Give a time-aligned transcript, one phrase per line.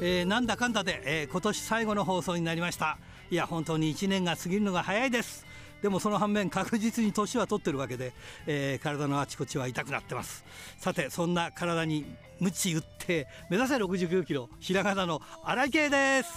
[0.00, 2.98] えー、なんだかんだで、えー、今年最後の放送になりました。
[3.30, 5.46] いや本当に1年が過ぎるのが早いです。
[5.82, 8.12] でもその反面確実に年は取ってるわけで、
[8.46, 10.44] えー、体のあちこちは痛くなってます。
[10.78, 12.04] さてそんな体に
[12.40, 16.32] 鞭打って目指せ69キロひらがなの荒井圭です。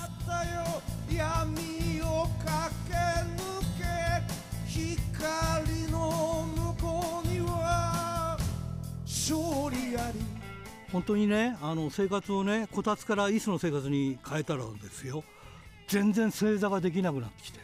[10.92, 15.24] 本当にねあの生活をねこたつから椅子の生活に変えたらですよ。
[15.88, 17.60] 全然正座ができなくなってきて。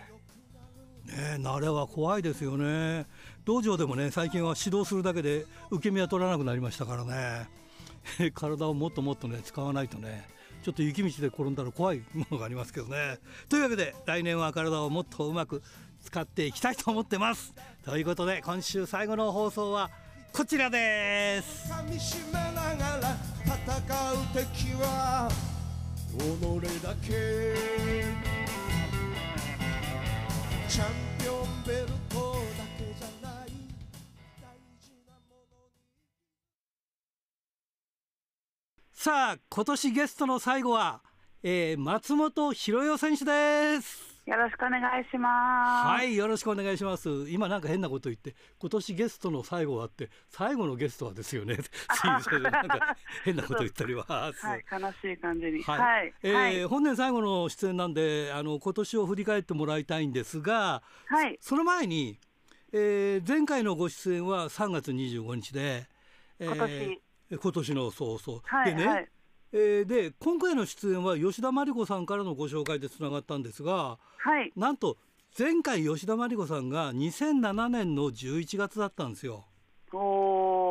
[1.05, 3.05] ね慣れは怖いですよね。
[3.45, 7.49] 道場でもね最近は指導するだけで受け身は取らなくなりましたからね。
[8.33, 10.27] 体をもっともっとね使わないとね
[10.61, 13.19] ちょっと雪道で転んだら怖い ものがありますけどね。
[13.49, 15.61] というわけで来年は体をもっとうまく
[16.01, 17.53] 使っていきたいと思ってます。
[17.83, 19.91] ということで今週最後の放送は
[20.35, 21.71] こちらです。
[21.71, 22.41] 噛みしめな
[22.75, 23.53] がら戦
[24.13, 25.29] う敵は
[26.17, 26.21] 己
[26.81, 27.53] だけ。
[30.67, 30.87] チャン
[31.19, 33.51] ピオンベルトだけじゃない。
[34.41, 35.85] 大事なものに。
[38.91, 41.03] さあ今年ゲストの最後は、
[41.43, 45.87] えー、松本博代選手ですよろしくお願いします。
[45.87, 47.09] はい、よろしくお願いします。
[47.29, 51.57] 今なんか変なこと言って、今年ゲストの最後はって、最後のゲストはですよね。
[51.91, 54.45] すいません、なんか変なこと言っております。
[54.45, 55.61] はい、悲しい感じに。
[55.63, 55.79] はい。
[55.79, 61.37] はい、えーはい、本年最後の出演なんで、あの今年を振り返ってもらいたいんですが、はい。
[61.41, 62.17] その前に、
[62.71, 65.85] えー、前回のご出演は3月25日で、
[66.39, 68.41] えー、今年今年のそうそう。
[68.45, 68.87] はい、でね。
[68.87, 69.12] はい
[69.55, 74.97] えー、で今回の出演は吉田真理子さんからのご紹介でつながったんですが、はい、なんと
[75.37, 79.45] 前回吉田真理子さんが2007年の11月だったんですよ。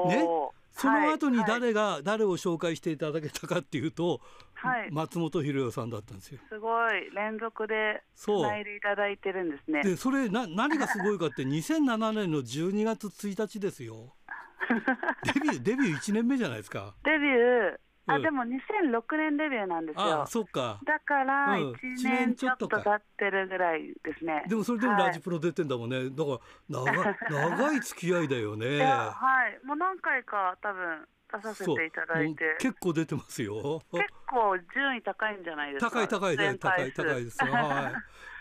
[0.09, 0.27] ね、
[0.73, 4.21] その後に誰が、はい、誰を紹介していただけたかっていうと、
[4.55, 6.41] はい、松本博代さんだったんですよ。
[6.49, 9.83] すごい連続でつないでいただいてるんですね。
[9.85, 14.17] でそれな何がすごいかって2007年の12月1日ですよ。
[15.35, 16.95] デビューデビュー1年目じゃないですか。
[17.05, 20.23] デビューあ、でも2006年デビューなんですよ。
[20.23, 20.81] あそっか。
[20.85, 24.45] だから1年ちょっと経ってるぐらいですね。
[24.49, 26.11] でもそれでもラジプロ出てんだもんね。
[26.11, 28.81] だから長 長い付き合いだよね。
[28.83, 29.65] はい。
[29.65, 32.57] もう何回か多分出させていただいて。
[32.59, 33.81] 結構出てますよ。
[33.93, 35.91] 結構順位高いんじゃないですか。
[35.91, 37.53] 高い高いね高い高いですよ。
[37.53, 37.95] はい。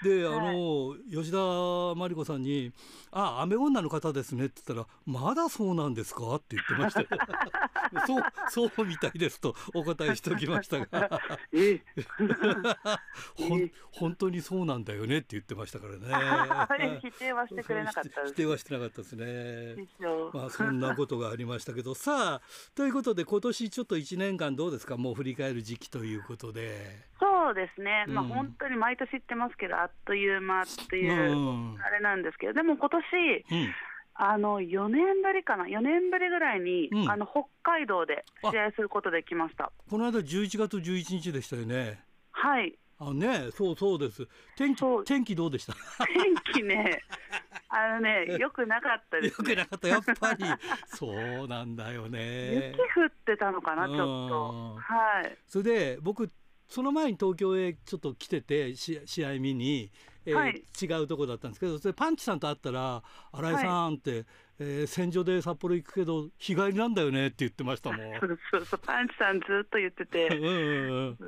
[0.03, 2.71] であの、吉田真理子さんに
[3.11, 7.01] 「あ雨女の方ですね」って言ったら「まだそうなんですか?」って言ってました
[8.07, 11.19] そうそうみたいですとお答えしておきましたが。
[13.35, 15.17] ほん本当にそうなんだよね？
[15.17, 16.99] って言ってましたからね。
[17.01, 19.87] 否定はしてくれなかった否定はしてなかったですね。
[20.33, 21.93] まあそんなことがありましたけど。
[21.93, 22.41] さあ
[22.75, 24.95] ということで今年ちょっと1年間どうですか？
[24.97, 27.09] もう振り返る時期ということで。
[27.19, 33.73] そうですね、まあ、本当に毎年言ってますけど、あっという間っていう、あれなんですけど、でも今年、うん、
[34.15, 42.03] あの4年ぶりかな、4年ぶりぐらいに、うん、あの北海道で試合することできましたこの間、11月11日でしたよね。
[42.31, 44.27] はいあね、そうそうです。
[44.55, 45.73] 天気天気どうでした？
[46.05, 47.01] 天気ね、
[47.67, 50.45] あのね、よくなかったです、ね、よくなかった、やっぱり。
[50.85, 52.75] そうなんだよね。
[52.77, 54.75] 雪降ってたのかな、ちょっと。
[54.75, 55.35] はい。
[55.47, 56.29] それで、僕
[56.71, 59.91] その前に東京へちょっと来てて試合見に、
[60.25, 64.25] えーはい、違うとこだったんですけどそれパンチさんと会ったら「新井さん」って、はい、
[64.59, 67.99] えー、戦場で札幌行くけど日帰りなんだよね」って言ってましたもん。
[68.21, 68.79] そうそうそう。
[68.79, 70.29] パンチさんずっと言ってて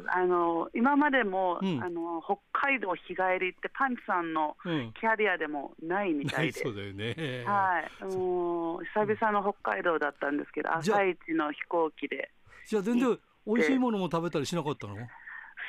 [0.08, 7.44] あの今までも、うん、あの北海道日帰りってパンチさんのキャリアでもないみたいで、うん、そうだよね。
[7.46, 8.16] はい。
[8.16, 12.32] もう久々の北海道だったんですけど朝一の飛行機で。
[12.66, 14.96] じゃあ全然美味しいものも食べたりしなかったの？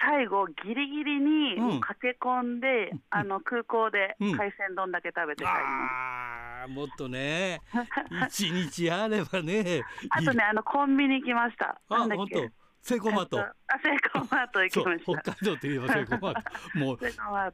[0.03, 7.61] 最後ギリギリに駆け込んで、うん、あの空港で海鮮丼だけ食べて帰ります、うん、もっとね。
[8.29, 9.83] 一日あればね。
[10.11, 11.81] あとねあのコンビニ行きました。
[11.89, 13.41] あ本当セイコーマート。
[13.41, 15.05] あ、セイコーマート行きました。
[15.23, 16.79] 北海道といえば セイコーマート。
[16.79, 16.99] も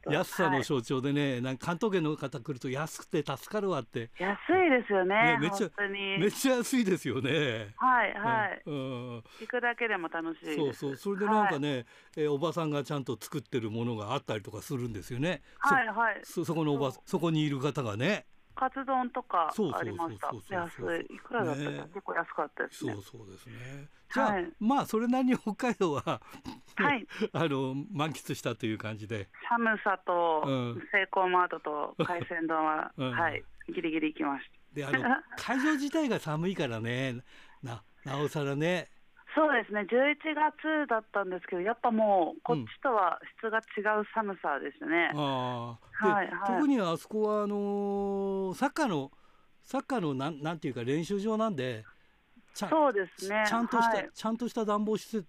[0.09, 4.11] う安さの象徴でね、はい、なんか関東圏の方来ると安くて助かるわって。
[4.19, 5.15] 安いですよね。
[5.15, 7.73] ねめっちゃめっちゃ安いですよね。
[7.77, 8.61] はいはい。
[8.65, 9.23] うん。
[9.39, 10.95] 行くだけでも楽しいそうそう。
[10.97, 11.85] それでなんかね、はい、
[12.17, 15.43] えおばさんがちゃんと作ってるものがあったりとかするんですよね。
[15.59, 16.19] はいはい。
[16.23, 18.25] そそこのおばそこにいる方がね。
[18.55, 20.31] カツ丼とかありました。
[20.49, 21.15] 安い。
[21.15, 22.93] いくらだったか、ね、結構安かったですね。
[22.93, 23.87] そうそうですね。
[24.13, 26.21] じゃあ、はい、まあそれなりに北海道は
[26.75, 29.29] はい、 あの満喫したという感じで。
[29.49, 33.43] 寒さと、うん、セイコーマートと海鮮丼は、うん、はい。
[33.69, 35.03] ギリギリ行きましであの
[35.37, 37.17] 会場自体が寒いからね。
[37.61, 38.89] ななおさらね
[39.35, 45.11] そうですね、11月だったんですけど、やっぱもう、こっちとは質が違う寒さですね。
[45.13, 49.11] うん、あはい、はい、特にあそこはあのー、サッカーの、
[49.63, 51.85] サッカーのなんなんていうか、練習場なんで、
[52.53, 53.45] そうですね。
[53.47, 55.25] ちゃんとした、はい、ちゃんとした暖房施設、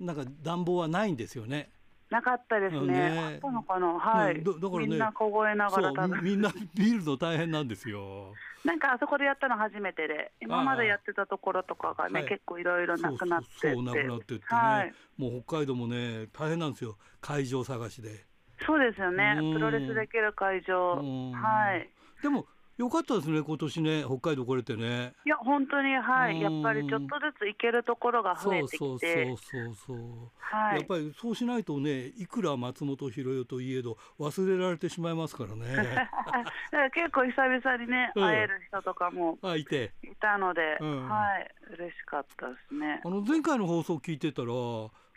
[0.00, 1.70] なんか暖房はないんですよね。
[2.10, 2.86] なかったですね。
[2.86, 3.86] ねあったのかな？
[3.86, 4.42] はい。
[4.42, 8.32] だからね、みんな凍えながらみんなビールの大変なんですよ。
[8.64, 16.96] なんかあそこでやったの初めてで、今までやってたところとかがね、結構いろいろなくなってそうなくなってってね、はい、もう北海道もね大変なんですよ。
[17.20, 18.24] 会場探しで。
[18.66, 19.36] そうですよね。
[19.52, 20.96] プロレスできる会場。
[20.96, 21.88] はい。
[22.22, 22.46] でも
[22.78, 25.12] よかったですね、今年ね、北海道来れてね。
[25.26, 28.78] いや、本当に、はい、やっぱりちょっとずつ行けるところが増えてきて。
[28.78, 29.98] そうそうそうそう。
[30.38, 36.08] はい、やっぱりそうしないとね、いくら松本博代といえど、忘れられてしまいますからね。
[36.94, 39.40] 結構久々にね、会える人とかも。
[39.56, 39.90] いて。
[40.04, 43.00] いたので、うん、はい、嬉しかったですね。
[43.04, 44.48] あの前回の放送聞いてたら。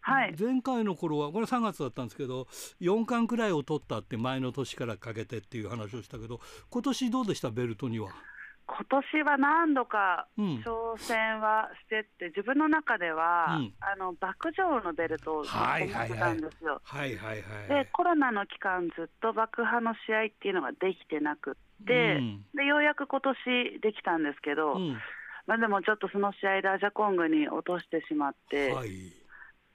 [0.02, 2.48] はい、前回の頃はこれ3月だったんですけど
[2.82, 6.40] 4冠くらいを取ったって前の年からかけてっていう話をしたけど
[6.70, 7.52] 今年どうでした？
[7.52, 8.10] ベルトには。
[8.68, 15.48] 今年は何度か挑戦はしてって、うん、自分の中では、うん、あの爆上のベルトを持っ
[16.08, 16.82] てたんですよ。
[17.68, 23.36] でコロナの期間ずっと爆破の試合っていうのができてなくって、うん、でようやく今年
[23.82, 24.80] できたんですけど、
[25.48, 28.72] まあ、でもちょっとその試合でアジャコングに落としてしまって。
[28.72, 29.21] はい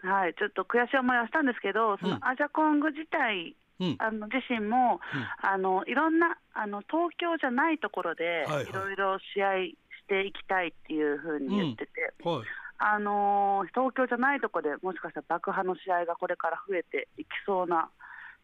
[0.06, 9.74] はい、ちょっと悔しい思いはしたんですけど、そのアジャコング自体、うん、あの自身も、うん、あのいろんなあの東京じゃないところで、いろいろ試合し
[10.08, 11.90] ていきたいっていうふうに言ってて、
[12.24, 12.32] うん。
[12.38, 12.46] はい、
[12.78, 17.90] あの東京じゃないところでもしかしたら爆破の試合がこれから増えていきそうな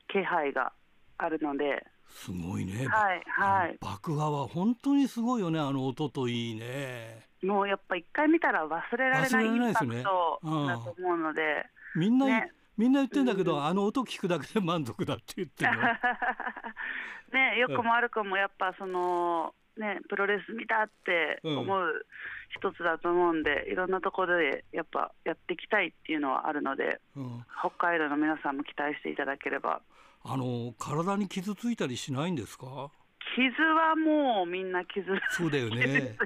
[0.08, 0.73] 気配が
[1.19, 1.85] あるので。
[2.09, 2.87] すごいね。
[2.87, 3.79] はいはい。
[3.81, 5.59] 爆破は本当にすごいよね。
[5.59, 7.26] あの音といいね。
[7.43, 11.67] もうやっぱ一回見たら忘れられないインパクトだと思うので、
[11.97, 15.73] みんな、ね、みんな言ってんだけど、うん、あの音聞くだけで満足だって言ってる
[17.32, 22.06] ねよくも悪くもやっぱそのねプロレス見たって思う
[22.50, 29.81] 一つだと思うんで、いろんなところでやっぱやっていきたいっていうのはあるので、うん、北海道の皆さんも期待していただければ
[30.24, 32.90] あの体に傷ついたりしないんですか？
[33.34, 35.86] 傷はもうみんな傷そうだよね。
[35.86, 36.16] ね、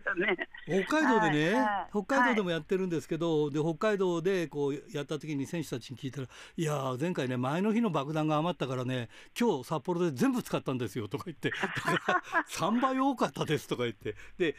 [0.87, 9.08] 北海道でね、はいはい、北海道でもやってるんですけど、はい、で北海道でこうやった時に選手たちに聞いたら「いや前回ね前の日の爆弾が余ったからね
[9.38, 11.52] 今日札幌で全部使ったんですよ」とか言って
[12.50, 14.56] 「3倍多かったです」とか言ってで、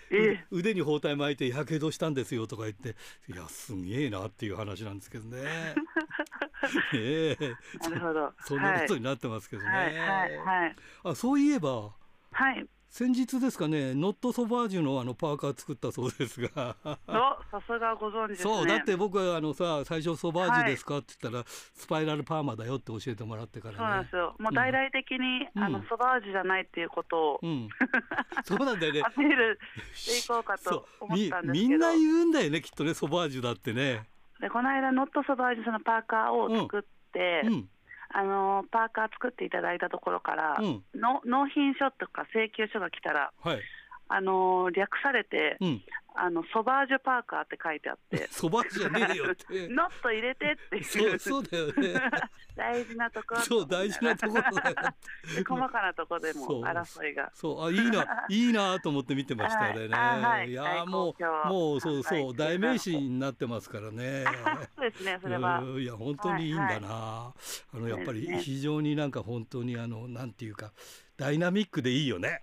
[0.51, 2.95] 腕に包帯巻いてやけどしたんですよとか言って
[3.27, 5.75] いやすげえなっていう話なんですけどね。
[6.93, 7.53] ええ
[7.89, 9.69] なるほどそんなことになってますけどね。
[9.69, 11.91] はいはいはい、あそういえば
[12.31, 12.67] はい。
[12.89, 16.75] 先日ですかね、ノットソバージュのあのパーカー作ったそうですが。
[17.51, 24.35] さすがご存知、ね、そう、だって僕はあのさ、最初ソバージュですかって言ったら、スパイラルパーマだよって教えてもらってから、ね、そうなんですよ。
[24.39, 27.69] もう大々的に、うん、あのソバージュじゃないっていうことを、うん、
[28.43, 29.01] そうなんだよね。
[29.05, 29.59] アピール
[29.93, 34.07] していこうかと思ったんですみんな言うんだよね、きっとね、ソバージュだってね。
[34.39, 36.81] で、この間ノットソバージュそのパーカーを作っ
[37.13, 37.41] て。
[37.45, 37.69] うん。
[38.09, 43.59] あのパーカー作っていただいたところから、うん、の納品書とか請求書が来たら、はい、
[44.09, 45.81] あの略されて、うん、
[46.15, 49.67] あのソバージュパーカーって書いてあって ソバージュじゃねえよって。
[49.69, 50.83] ノット入れてっていう。
[50.83, 52.01] そうそうだよね。
[52.55, 53.41] 大事なところ。
[53.41, 54.75] そう大事なところだよ
[55.47, 57.31] 細かなところでも争いが。
[57.35, 60.21] そうあいいないいなと思って見てましたね、はい。
[60.21, 64.25] はい、いやもうもうそうそう代名詞になってますからね。
[64.75, 65.61] そうですねそれは。
[65.77, 67.33] いや本当にいいんだな、は
[67.73, 70.73] い、あのやっぱり非常になんか本当にあのなんていうか
[71.17, 72.41] ダイナミックでいいよね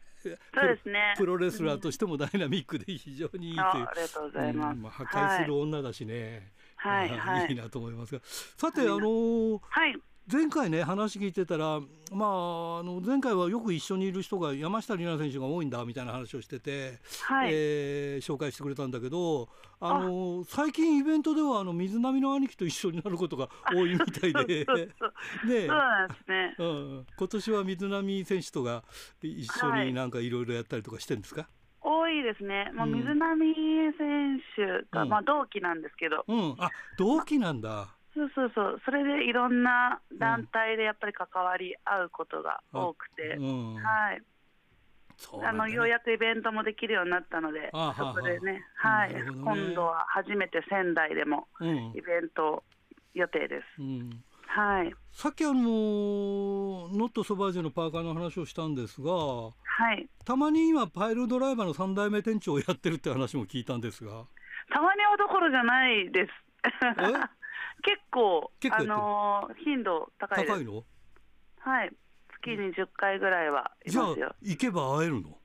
[0.55, 1.15] そうですね。
[1.17, 3.65] プロレスラーとしてもダイナミックで非常にいいという。
[3.65, 4.77] ありがとうございます。
[4.77, 6.53] うん、まあ、破壊する女だしね。
[6.77, 8.21] はい、はい、 いいなと思いますが。
[8.25, 9.97] さて、あのー、はい。
[10.31, 19.51] 前回ね話聞いてたら、まあ、あの前回はよく一緒にいる人が山下里奈選手が多いんだみたいな話をしてて、はい、えー、紹介してくれたんだけど
[19.81, 24.65] あの最近イベントではあの水波の兄貴と一緒になることが多いみたいで。
[24.65, 24.67] ね。
[24.67, 25.09] そう
[25.49, 25.67] です
[26.27, 28.83] ね、うん、今年は水波選手とが
[29.23, 31.51] 一緒になんかいろいろやったりとかしてるんですか、はい
[31.87, 33.55] 多いですね、まあ、水波
[33.99, 37.95] 選手が、うん、まあ、同期なんですけど、うん、あ同期なんだ。
[38.15, 44.23] そうそうそう、それでいろんな団体でやっぱり関わり合うことが多くて、うん、はい。
[45.45, 52.65] あのようやくイベントもできるようになったので、そこでね、はい、ね、今度は初めて仙台でもイベント
[53.15, 53.81] 予定です。
[53.81, 54.95] うんはい。
[55.13, 59.53] さっきあのノットソバージュのパーカーの話をしたんですが、は
[59.97, 60.09] い。
[60.25, 64.25] たまに今パイルドライバーの三代目店長をやってるって話も聞いたんですが。
[64.73, 66.31] たまにはどころじゃないです。
[67.85, 70.85] 結構結構あのー、頻度高い高いの？
[71.61, 71.91] はい。
[72.41, 74.15] 月に10回ぐらいはいますよ。
[74.17, 75.39] じゃあ行けば会えるの？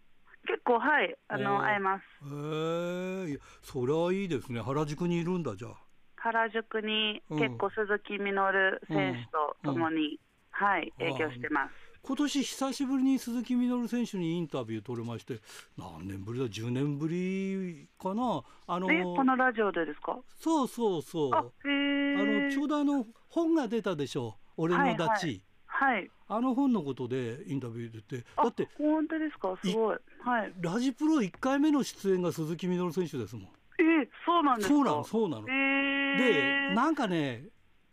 [0.47, 2.01] 結構はいあの会えます。
[2.25, 4.61] へえそれはいいですね。
[4.61, 5.71] 原宿にいるんだじゃあ。
[6.15, 10.17] 原宿に結構鈴木みのる選手とともに、うんうん、
[10.51, 11.88] はい営業してます。
[12.01, 15.39] 今年久しぶりに鈴木みのる選手にインタビュー取れまして
[15.77, 18.41] 何年ぶりだ？10年ぶりかな？
[18.67, 20.17] あのこのラジオでですか？
[20.39, 21.31] そうそうそう。
[21.33, 24.35] あのちょうどあの本が出たでしょ？
[24.57, 28.25] う俺のダチ、はい、はい、あの本のことでインタビュー出て。
[28.35, 29.55] だって本当ですか？
[29.63, 29.97] すごい。
[30.23, 30.53] はい。
[30.59, 33.45] ラジプロ1回目の出演が鈴木みのる選手ですもん。
[33.77, 34.73] えー、そうなんですか？
[34.75, 37.43] そうなのそうなの、えー、でなんかね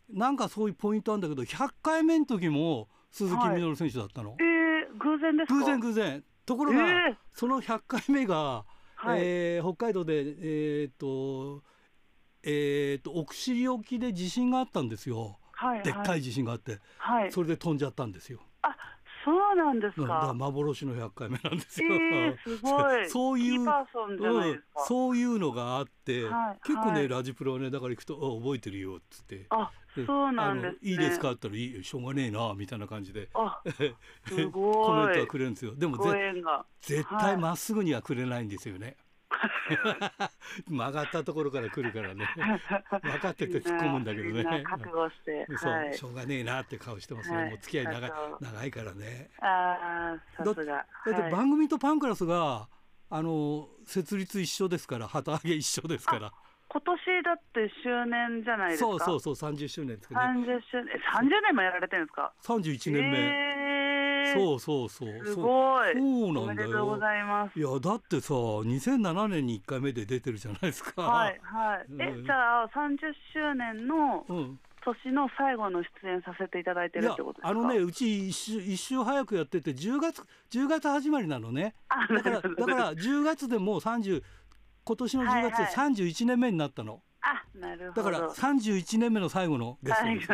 [0.09, 6.23] なんかそういうポイントあるんだけど100回目の時も鈴木みのる選手だったの、はい、えー、偶然です偶然偶然。
[6.45, 11.63] ところが、えー、その100回目が、はい、えー、北海道でえー、っと
[12.43, 18.39] えー、っと奥尻沖で地震があったんですよ、はいはい、でっかい地震があって、はい、それで飛んじゃったんですよ。
[18.61, 18.75] あ
[19.27, 20.33] そうなんですか。
[20.33, 21.93] 幻の100回目なんですよ。
[21.93, 23.07] えー、すごい。
[23.11, 29.45] そういう、うん、そういうのがあって、はい、結構ね、はい、ラジプロはねだから行くと覚えてるよっつって。
[29.49, 29.69] あ、
[30.05, 33.27] そうなんです、ね、いいですかって言ったらいいしょうがねえなみたいな感じで。
[33.33, 33.61] あ、
[34.25, 34.73] すごい。
[34.87, 35.75] コメントはくれるんですよ。
[35.75, 35.97] でも
[36.79, 38.95] 絶対まっすぐにはくれないんですよね。
[40.67, 42.27] 曲がったところから来るからね。
[43.01, 44.63] 分かってて突っ込むんだけどね。
[44.63, 49.29] 覚悟して、そう、はい、しょうがねえなって顔してますね、はい、もう付き合い長い長いからね。
[49.39, 50.85] ああさすが。
[51.05, 52.67] だって番組とパンクラスが
[53.09, 56.31] あの設立一緒ですから旗揚げ一緒ですから。
[56.69, 58.89] 今年だって周年じゃないですか？
[58.89, 65.25] そうそうそう30周年ですけど、ね、30周年30年もやられてるんですか？31年目、えーそうそうそう。
[65.25, 65.93] すごい。
[65.93, 66.97] そうなんだよ。
[67.55, 71.01] いやだってさ2007年に1回目で出てるじゃないですか。
[71.01, 72.97] はいはい、えじゃあ30
[73.33, 74.25] 周年の、
[74.81, 77.49] 年の最後の出演させていただいてるってことですか？
[77.49, 81.75] あのねうち一週一週早くやってて10月10月始まりなのね。
[82.09, 84.23] だからだから10月でもう30
[84.83, 88.11] 今年の10月で31年目になったの、あなるほど。
[88.11, 90.27] だから31年目の最後のゲストです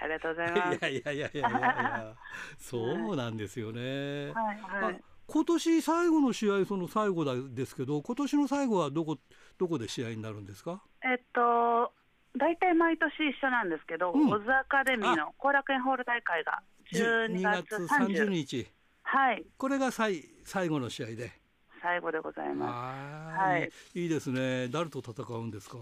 [0.00, 0.78] ありがとうございます。
[0.78, 2.16] いやいやいやいやいや。
[2.58, 4.32] そうなんですよね。
[4.32, 4.60] はい。
[4.84, 5.00] はい。
[5.26, 9.16] 今年最後の試合その最後ですけど今年の最後はどこ
[9.58, 10.82] どこで試合になるんですか？
[11.02, 11.92] えっと
[12.36, 18.66] 大体毎年一緒なんですけど、うん、オズアカデミーの後楽園ホール大会が12月30日。
[19.02, 19.44] はい。
[19.56, 21.39] これが最最後の試合で
[21.82, 23.38] 最後でございます。
[23.38, 24.68] はい、いいですね。
[24.68, 25.78] 誰と戦うんですか？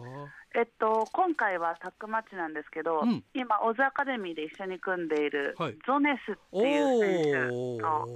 [0.55, 8.09] えっと今回はタックマッチなんですけど、うん、今オズアカデミーで一緒に組んでいるゾネスっていう選手と、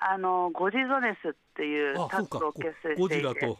[0.00, 3.56] あのゴジゾネスっていうタッグを結成していて。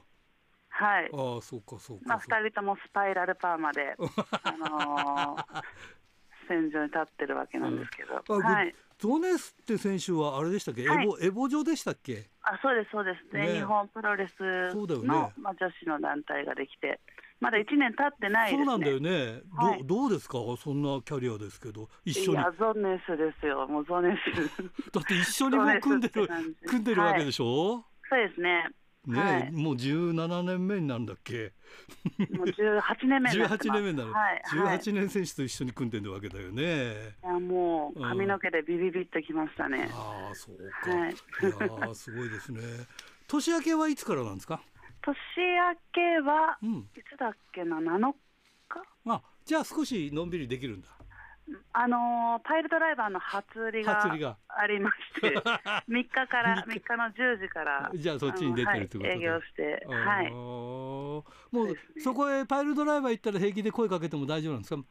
[0.72, 1.10] はい。
[1.12, 2.04] ああ、そうか、そうか。
[2.06, 3.96] まあ、二人ともスパイラルパーマで、
[4.44, 5.62] あのー、
[6.48, 8.22] 戦場に立ってるわけなんですけど。
[8.40, 8.74] はい。
[9.00, 12.28] ゾネスって選手はあれでしたっけ、はい、エボエボ女でしたっけ？
[12.42, 14.34] あそうですそうですね、日本プロレス
[14.74, 17.00] の、ね、まあ、女子の団体ができて
[17.40, 20.38] まだ1年経ってない、ね、そうなんだよね、はい、どどうですか？
[20.58, 21.88] そんなキャリアですけど。
[22.04, 22.36] 一緒に。
[22.36, 23.66] いやゾネスですよ。
[23.66, 24.60] もうゾネス。
[24.92, 26.28] だって一緒にも組んでる
[26.66, 28.68] 組んでるわけでしょ、はい、そうですね
[29.06, 31.52] ね、はい、もう17年目になんだっけ？
[32.36, 37.14] もう18年目にな18年目になる、はい、18年選手と一緒に組んでるわけだよね。
[37.22, 42.60] いやもう髪の毛でビビビッときましたね、うん、ああそうか、はい、いやすごいですね。
[43.26, 44.60] 年明けはいつからなんですか？
[45.02, 48.12] 年明けは、うん、いつだっけな？7
[48.68, 48.82] 日？
[49.06, 50.88] あじゃあ少しのんびりできるんだ
[51.72, 54.00] あのー、パイルドライバーの初売りが
[54.48, 55.36] ありまして
[55.88, 56.96] 3日から3日。
[56.96, 60.30] の10時からじゃあそっちに出てるってことで、はい、営業してはい。
[60.30, 64.82] もう、ね、そこへパイルドライバー行ったら平気で声かけても大丈夫なんですか？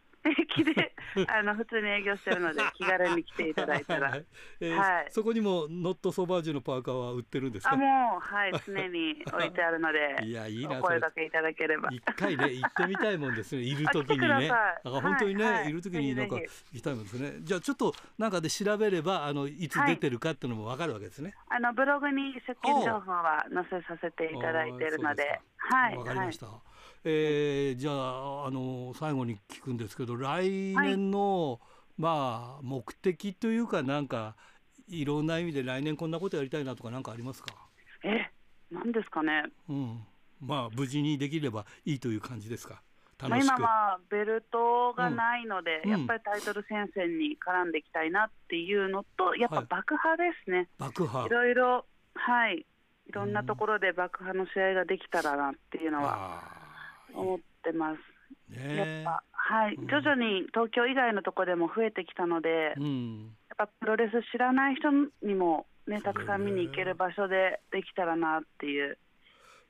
[0.56, 0.94] 気で
[1.28, 4.26] あの普通に営業してるので 気軽に来ていただいたら、はい。
[4.60, 7.74] えーはい、そこにもノットソバージュのパーカーは売ってるんですか？
[7.74, 11.90] あもうはい常に置いてあるので いやいいなお声掛けいただければ。
[11.92, 14.52] 一回ね行ってみたいもんですね いる時にね。
[14.52, 17.34] あ本当にね、はいはい、いる時になんか行きたいもんですね。
[17.42, 25.40] じゃあちょっとなんかで調べればあのいつ出てるかっていうのもわかるわけですね、あのブログに出勤情報は載せさせていただいているので。
[25.58, 26.69] はいわかりました、はい
[27.04, 31.60] えー、じゃああの最後に聞くんですけど来年の、はい、
[31.98, 34.36] まあ目的というかなんか
[34.88, 37.54] いろんな意味で来年こんなことやりたいなとか何かありますか？
[38.04, 38.30] え
[38.72, 40.04] 何ですかね、うん、
[40.42, 42.82] まあ無事にできればいいという感じですか？
[43.22, 51.26] まあ、今はベルトがないので、うん、やっぱりタイトル戦線に絡んでいきたいなっていうのと、やっぱ爆破ですね、はい、爆破。
[51.26, 56.42] いろいろ、はい、いろんなところで爆破の試合ができたらなっていうのは
[57.14, 58.00] 思ってます。
[58.52, 64.90] ね、やっぱはい、うん、徐々に東京以外のところでも増えてきたので、うん、やっぱプロレス知らない人
[65.26, 68.98] にも、ね、たくさん見に行ける場所でできたらなっていう。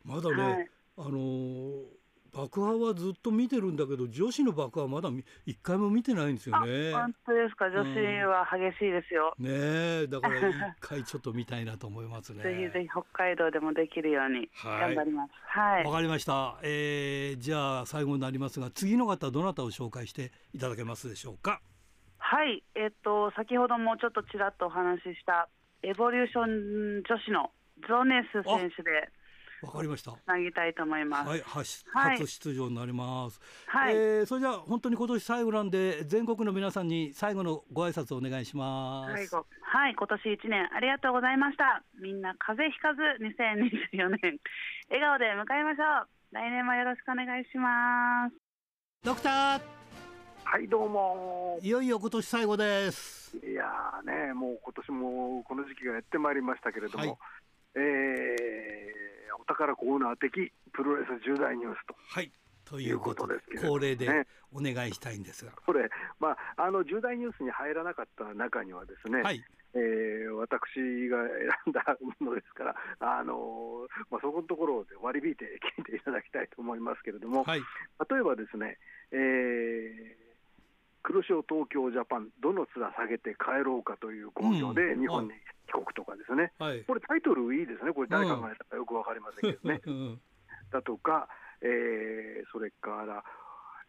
[0.03, 1.98] まだね、はい、あのー
[2.31, 5.09] 爆破はずっと見てるんだけど女子の爆破まだ
[5.45, 6.93] 一回も見てないんですよね。
[6.93, 9.33] 本当ですか女子は激しいですよ。
[9.39, 12.43] うん、ねだから一回ちょっと見たいなと思いますね。
[12.43, 15.33] ぜひぜひ北海道でもできるように頑張ります。
[15.45, 15.83] はい。
[15.83, 16.59] わ、はい、かりました。
[16.63, 21.61] えー、じゃあ最後になりますが次の方どなたを紹介していただけますでしょうか？
[22.19, 25.49] はいえっ、と先ほどもちょっとちらっとお話しした
[25.81, 27.51] エボリューション女子の
[27.87, 29.09] ゾネス選手で。
[29.61, 30.11] わかりました。
[30.11, 31.29] つなぎたいと思います。
[31.29, 31.35] は
[32.13, 33.39] い、初出場になります。
[33.67, 39.13] はい、えー、それじゃあ本当に今年最後なんで全国の皆さんに最後のご挨拶をお願いします。
[39.13, 41.83] 最後、はい、今年一年ありがとうございました。
[42.01, 44.39] みんな風邪ひかず2024年
[44.89, 46.07] 笑顔で迎えましょう。
[46.31, 48.35] 来年もよろしくお願いします。
[49.03, 49.79] ドクター。
[50.45, 53.65] はいどうもいよいよ今年最後ですいや
[54.03, 57.17] ねもう今年もこの時期がやってまいりましたけれども、はい、
[57.75, 58.98] えーお
[59.49, 61.95] 宝コーナー的プロレス重大ニュースと。
[61.97, 62.31] はい。
[62.69, 63.33] ということで
[63.65, 64.07] 恒例で
[64.53, 65.89] お願いしたいんですが、これ、
[66.19, 71.17] まあ、あの重大ニュースに入らなかった中にはですね、はい、えー、私が
[71.65, 75.45] 選んだものですから、あのまあ、そこのところで割り引いて
[75.77, 77.61] 聞いていただきたいと思いますけれども、はい、
[78.09, 78.77] 例えばですね、
[79.11, 80.28] えー、
[81.03, 85.31] 黒潮東京ジャパン、どの面下げて帰ろうかという工業で日本に
[85.67, 89.81] 帰国とかですね、はい、これ、タイトルいいですね、これ、誰考えたかよく分かりませんけどね。
[89.85, 90.21] うん、
[90.71, 91.27] だとか、
[91.61, 93.23] えー、それから、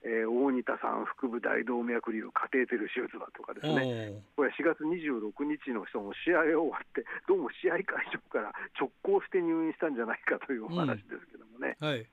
[0.02, 12.06] えー、大仁田さん腹部大動脈瘤カテーテル手術だとかですね、これ4月26日の人も試合が終わって、どうも試合会場から直行して入院したんじゃないかというお話ですけどもね、うんはい、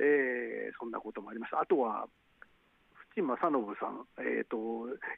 [0.00, 1.60] えー、そんなこともありました。
[1.60, 2.08] あとは
[3.16, 4.56] 淵正信さん、えーと、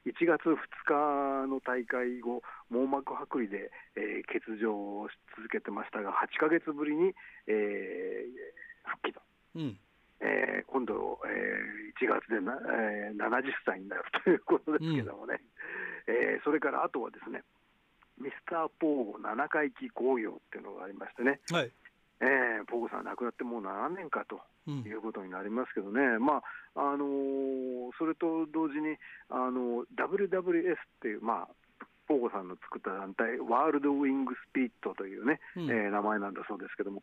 [0.09, 7.13] 1月2日の大会後、網膜剥離で、えー、欠場をし続けてましたが、8か月ぶりに、
[7.47, 9.21] えー、復帰と。
[9.57, 9.79] うん。
[10.23, 15.41] えー、今度、えー、1月でな、えー、70歳になるということですけどもね、
[16.07, 17.43] うん、えー、それからあとはですね、
[18.21, 21.73] ミスターポーゴ7回忌工業っていうのがありましてね、はい
[22.23, 28.97] えー、ポーゴさん亡くなってもう7年かということになりますけどね、うん、まああのー、それと同時に
[29.29, 31.49] あの WWS っていう、まあ、
[32.13, 37.01] ポーゴさんの作った団体、ワールドウィングスピートというね、うん、えー、名前なんだそうですけども、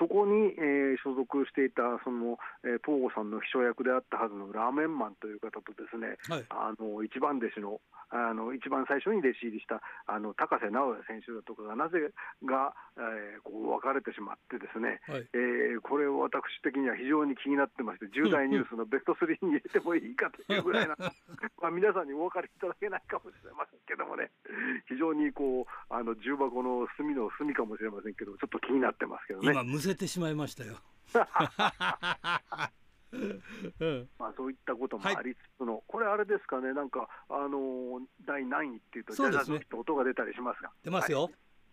[0.00, 12.14] そこに、えー、所属していたその、えー、ポーゴさんの秘書役であったはずのラーメンマンという方とですね、はい、あの一番弟子のあの一番最初に弟子入りしたあの高瀬直哉選手だとかがなぜ
[12.46, 20.94] が、えー、こう別れてしまってですね、はい、えー、これを私的には非常に気になってまして重大ニュースのベスト3に入れてもいいかというぐらいな
[21.58, 24.30] まあ皆さんにお分かりいただけないかもしれませんけどもね
[24.88, 29.50] 非常にこうあの重箱の隅の隅かもしれませんけどちょっと気になってますけどね。
[29.50, 30.76] 今むせてしまいましたよ。
[34.18, 41.32] まあ、そういったこともありつつの、はい、これ、あれですかね、なんか、あのー、第何位っていうと、じゃじゃっと音が出たりしますが、出ますよ、はい、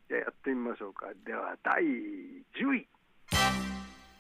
[0.10, 2.88] じゃやってみましょうか、では、第10位、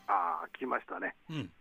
[0.08, 1.16] ああ、来ましたね。
[1.30, 1.52] うん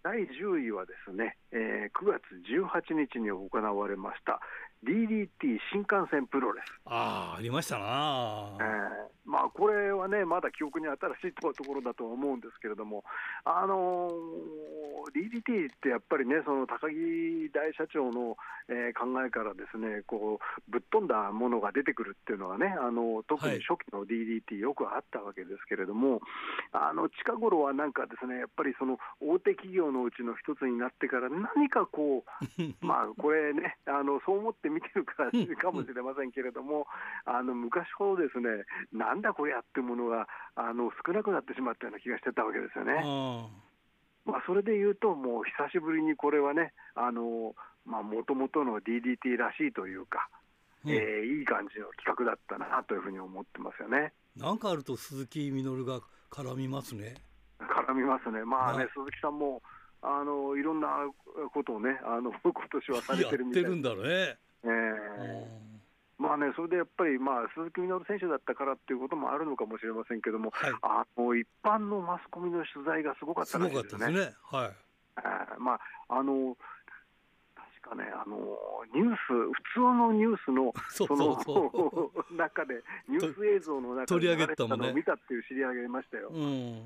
[0.00, 4.40] 第10位はですね、えー、9月18日に行われました
[4.84, 6.72] DDT 新幹線プロレス。
[6.86, 13.04] ああ、ありましたな、えー、まあ、これはね、まだ記憶に新しいところだと思うんですけれども、
[13.44, 16.94] あのー、DDT ってやっぱりね、その高木
[17.52, 18.36] 大社長の、
[18.68, 26.20] えー、考えからですね、こうぶっ飛んだものが出てくるっていうのはね、あの特に初期の DDT、よくあったわけですけれども、はい、
[26.90, 36.86] あの近頃はなんかですね、やっぱりその大手企業のうちの一つになってから、何かこう、 まあこれね、あのそう思ってって見てるからかもしれませんけれども、
[37.24, 43.02] あの昔ほどですね、なんだこれやってものがあの少なくなってしまったような気がしてたわけですよね。
[44.24, 47.54] まあ、それでいうと、もう久しぶりにこれはね、も
[48.26, 50.28] ともとの DDT らしいというか、
[50.84, 54.12] うん、えー、いい感じの企画だったなというふうに思ってますよね。
[54.36, 56.00] なんかあると鈴木みのるが
[56.30, 57.14] 絡みますね。
[57.58, 58.44] 絡みますね。
[58.44, 59.62] まあね、鈴木さんも
[60.02, 60.88] あのいろんな
[61.52, 64.36] ことをね、あの今年はされてるみたいやってるんだろうね。
[64.64, 74.06] えー、まあね、それでやっぱり、まあ、鈴木みのる選手だったからっていうこともあるのかもしれませんけども、はい、あの一般のマスコミの取材がすごかったらしいですね。
[74.06, 74.34] すね。
[74.50, 74.70] はい。
[75.16, 76.56] あまああの
[77.82, 78.36] 確かねあの
[78.94, 81.38] ニュース普通のニュースの その
[82.36, 86.30] 中でニュース映像の中で取り上げたのを見たっていう知り合いがいましたよ。
[86.30, 86.82] うん。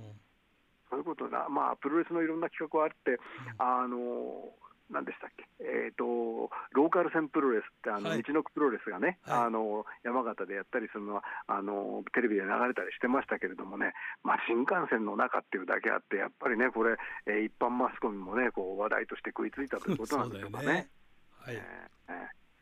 [0.90, 3.18] そういうことだ、まあ、プロレスのいろんな企画はあって、
[3.56, 4.52] あの
[4.92, 20.88] 何でしたっけ、えーと、ローカル線プロレスってあの、はい、道のくプロレスがね、はい、あの山形でやったりするのはあのテレビで流れたりしてましたけれどもね、まあ、新幹線の中っていうだけあってやっぱりねこれ、えー、一般マスコミもねこう話題として食いついたということなんでしょうかね。
[21.40, 21.62] はい、え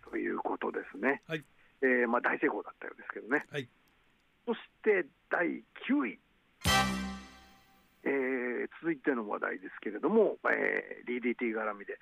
[0.06, 1.22] ー、ということですね。
[1.26, 1.44] はい
[1.82, 3.44] えーまあ、大成功だったようですけどね。
[3.50, 3.68] はい、
[4.46, 6.20] そして第9位。
[8.02, 8.10] えー、
[8.80, 11.98] 続いての話題ですけれども、えー、DDT 絡みで、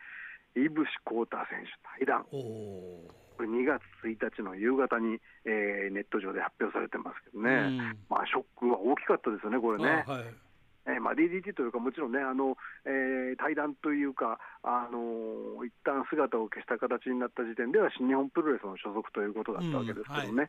[0.57, 10.05] 井伏浩太選手対談、これ2月1日の夕方に、えー、ネット上で発表されてますけどね、まあ、ショックは大きかったですよね、これね。
[10.89, 20.49] えーまあ、DDT というか、もちろんね、あのえー、対談というか、あのー、一旦姿を消した形になった時点では、新日本プロレスの所属ということだったわけですけどね、うんはい、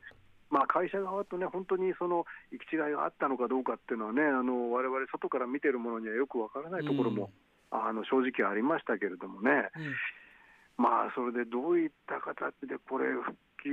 [0.50, 7.30] まあ、会社側とね、本当にその行き違いがあったのかどうかっていうのはね、われわれ外から見てるものにはよくわからないところも、
[7.72, 9.70] うん、あの正直ありましたけれどもね、
[10.78, 13.32] うん、まあ、それでどういった形でこれ、復
[13.62, 13.70] 帰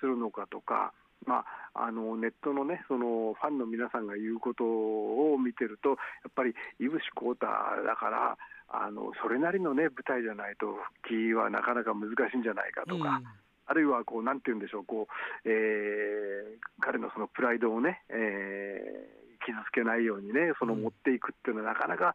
[0.00, 0.92] するのかとか、
[1.26, 5.94] まあ、あのネットの,、ね、そのファンの皆さんが言うことを見てると、や
[6.28, 7.46] っぱり井伏浩太
[7.86, 8.36] だから、
[8.68, 10.66] あのそれなりの、ね、舞台じゃないと
[11.02, 13.16] 復帰はなかなか難しいんじゃないかとか。
[13.16, 13.24] うん
[13.70, 22.14] あるいはこうなんて言うんでしょうこう、えー、彼のそのプライドをね、えー、傷つけないようにねその持っていくっていうのはなかなか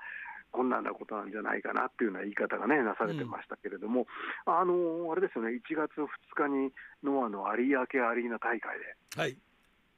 [0.52, 4.06] 困難なことなんじゃないかなっていうような言い方がねなされてましたけれども、
[4.48, 8.76] うん、あのあれですよね1月2日にノアの有明アリーナ大会
[9.16, 9.38] で、はい、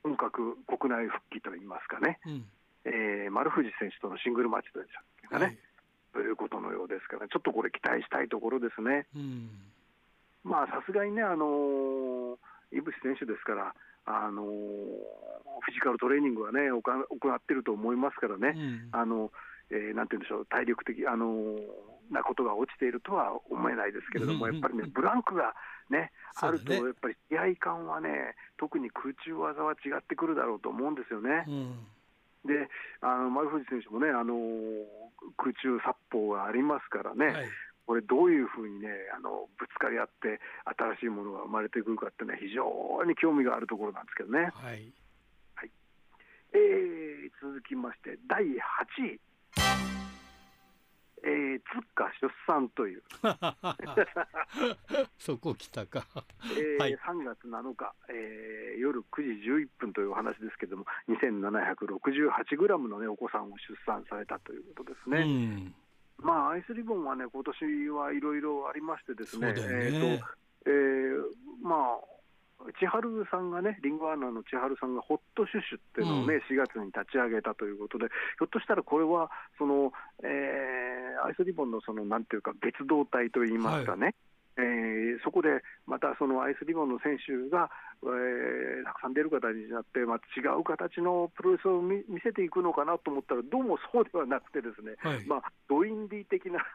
[0.04, 2.46] 本格国内復帰といいますかね、うん、
[2.86, 5.58] えー、丸藤選手とのシングルマッチというかね、はい、
[6.14, 9.06] ということのようですから、ちょっとこれ期待したいところですね。
[9.16, 9.50] うん。
[9.54, 9.77] まあ
[10.68, 12.38] さすがにね、あの
[12.72, 13.74] 井渕選手ですから、
[14.06, 16.80] あのフィジカルトレーニングはね行
[17.36, 19.32] ってると思いますからね、うん、あの
[19.70, 21.60] えー、なんて言うんでしょう、体力的、あの
[22.10, 25.56] なことが落ちているとは思えないですけれども、やっぱりね、ブランクが
[25.90, 31.44] ね、あると、やっぱり試合感はね、特に空中技は違ってくるだろうと思うんですよね。
[31.48, 31.88] うん。
[32.48, 32.70] で
[33.02, 34.34] あの丸藤選手もね、あの
[35.36, 37.50] 空中殺法がありますからね、はい、
[37.88, 40.40] これ、どういうふうにねあのぶつかり合って、
[40.78, 44.52] 新しいものが生まれてくるかっていうのは、非常に興味があるところなんですけどね。
[44.54, 44.94] はい、
[45.56, 45.72] はい、
[46.52, 48.52] えー、続きまして、第8
[49.08, 49.20] 位。
[51.24, 53.04] えー、つっか出産という。
[55.18, 56.06] そこ来たか、
[56.56, 65.74] えーはい、3月7日、えー、夜9時11分というお話ですけれども2768グラムの、ね、お子さんを出産されたということですね。
[66.20, 69.54] うんまあ、アイスリボンはね、今年はいろいろありましてですね、ね。
[69.58, 70.26] えーと
[70.66, 71.22] えー、
[71.62, 72.18] まあ、
[72.80, 84.16] 千春さんがね、リンゴアナの千春さんがホットシュシュっていうのをね、うん、4月に立ち上げたということで、ひょっとしたらこれは、その、えー、アイスリボンのその、なんていうか、別動体といいますかね、はい
[84.58, 87.70] えー、そこでまたそのアイスリボンの選手が、
[88.04, 96.60] えー、たくさん出る形になって、まあ、違う形のプロレスを見せていくのかなと思ったら、どうもそうではなくて、ですね、はい、まあ、ドインディ的な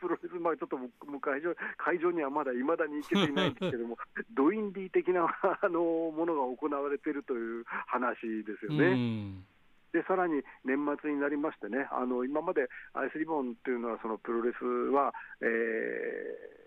[0.00, 3.98] プロレス、まあ、ちょっとも会場会場にはまだいまだに行けていないんですけども、
[4.32, 5.26] ドインディ的な
[5.60, 9.42] あのものが行われているという話ですよね。
[9.92, 16.61] でさらに年末になりましてね、あの今までアイスリボンっていうのは、そのプロレスは、えー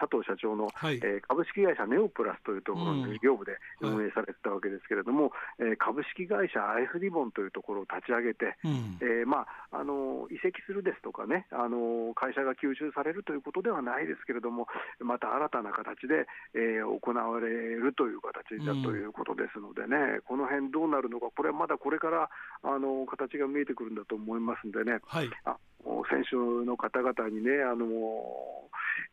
[0.00, 5.28] 佐藤社長の、はい、えー、株式会社ネオプラスというところの事業部で運営されてたわけですけれども、
[5.60, 14.66] うんはい、えー、株式会社アイスリボンというところを立ち上げて、うん、えー、まあ、あの移籍するですとかねあの、会社が吸収されるということではないですけれども、
[15.04, 16.24] また新たな形で、
[16.56, 22.30] えー、行われるという形だということですのでね、うん、この辺どうなるのか、これはまだこれから
[22.64, 25.00] あの形が見えてくるんだと思いますんでね。
[25.04, 25.28] はい。
[25.44, 25.60] あ
[26.10, 27.86] 選手の方々にね、あの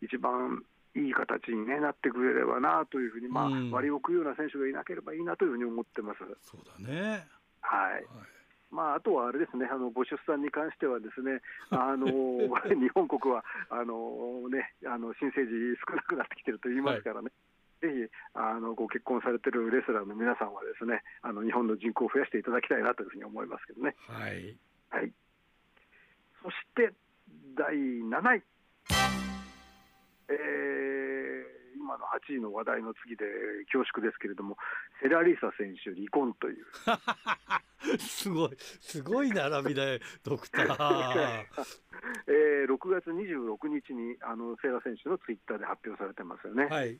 [0.01, 0.63] 一番
[0.97, 6.19] いい形に、ね、なってくれればなというふうに、まあ、割を食うような選手がいなければいいなというふうに思ってます。
[6.41, 7.27] そうだね
[7.61, 8.05] はい、はい
[8.71, 12.07] まあ、あとはあれですね、あのご出産に関しては、ですね あの
[12.75, 15.51] 日本国はあの、ね、あの新生児
[15.87, 17.31] 少なくなってきてると言いますからね、
[17.81, 23.95] はい、ぜひあのご結婚されてるレスラーの皆さんは、ですねあの日本の人口を増やしていただきたいなというふうに思いますけどね。
[24.07, 24.57] はい、
[24.89, 25.13] はい、
[26.43, 26.93] そして
[27.55, 28.43] 第7位。
[30.29, 30.86] えー、
[31.87, 33.23] 今の8位の話題の次で
[33.71, 34.57] 恐縮ですけれども、
[35.01, 36.65] セラリサ選手、離婚という。
[37.97, 41.45] すごい、すごい並びだよ、ドクター。
[42.27, 46.65] えー、6月26日にあのセラ選手のツイッターで発表されてますよね。
[46.65, 46.99] はい、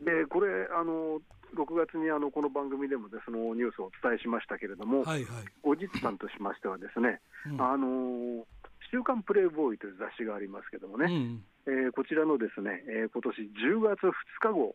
[0.00, 1.20] でこれあの
[1.54, 8.46] 6月にあのこの番組でもでそのニュースをお伝えしましたけれども、はいはい、後日談としましてはですね、うん、あの
[8.90, 14.74] 週刊プレイボーイという雑誌がありますけどもね、うん、えー、こちらのですね、えー、今年10月2日号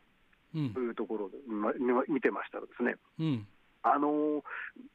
[0.54, 1.74] というところで、うんま、
[2.08, 3.48] 見てましたらですね、うん、
[3.82, 4.46] あの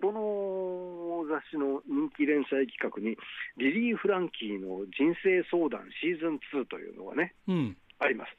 [0.01, 3.19] この雑誌の人気連載企画に、
[3.59, 8.31] リリー・フランキーの人生相談シーズン2というのがね、うん、あります。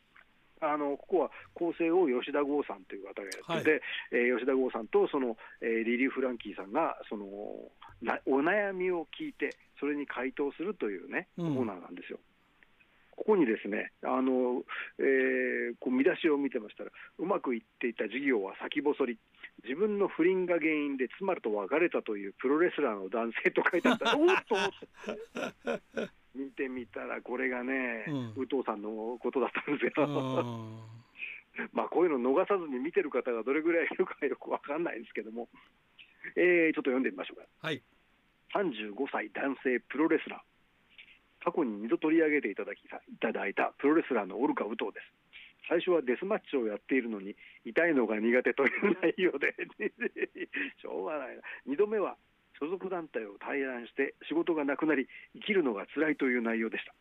[0.62, 7.26] あのここは構成を吉田剛さんという方がやってて、はい、えー、吉田剛さんとその、えー、リリー・フランキーさんがその
[8.02, 12.20] なお悩みを聞いて、それに回答するというね、コーナーなんですよ。
[13.20, 14.64] ここにですね、あの
[14.98, 19.20] えー、こう見出しを見てましたら、うまくいっていた事業は先細り、
[19.66, 26.10] 自分の不倫が原因で妻と別れたというプロレスラーの男性と書いてあった、 おっと思って。
[26.34, 30.08] 見てみたら、これがね、うん、武藤さんのことだったんですよ。
[31.76, 35.50] まあこういうの逃さずに見てる方がどれぐらいいるかよく分かんないんですけども、
[36.38, 37.44] えー、ちょっと読んでみましょうか。
[37.60, 37.84] はい、
[38.56, 40.49] 35歳男性プロレスラー。
[41.44, 45.30] 過去に2度取り上げていただきいただいたプロレスラーのオルカ・武藤です。
[45.68, 49.54] 最初はデスマッチをやっているのに痛いのが苦手という内容で
[50.82, 51.42] しょうがないな。
[51.68, 52.18] 2度目は
[52.60, 56.94] 所属団体を退団して仕事がなくなり生きるのが辛いという内容でした。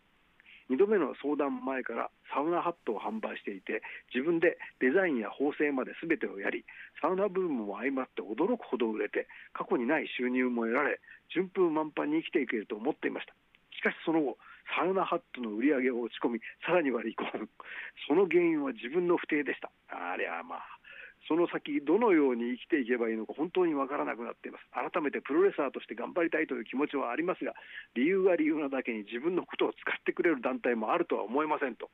[0.70, 3.82] 2度目の相談前からサウナハットを販売していて
[4.14, 6.66] 自分でデザインや縫製まで全てをやり
[7.00, 11.00] サウナブームも相まって驚くほど売れて過去にない収入も得られ
[11.32, 13.34] 順風満帆に生きていけると思っていました。
[13.78, 14.36] しかしその後
[14.76, 17.48] サウナハットの売り上げを落ち込み、さらには離婚、
[18.06, 19.70] その原因は自分の不定でした。
[19.88, 20.78] あれはまあ
[21.26, 24.64] その先、どのように生きていけばいいのか、本当に分からなくなっています。
[24.72, 27.54] 改めてプロレスラーとして頑張りたいという気持ちはありますが、
[27.94, 31.90] 理由が理由なだけに自分のことを使ってくれる団体もあるとは思えませんと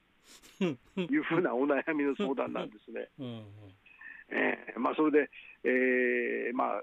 [0.60, 3.08] いうふうなお悩みの相談なんですね。
[4.30, 5.30] えーまあ、それで、
[5.64, 6.82] えーまあ、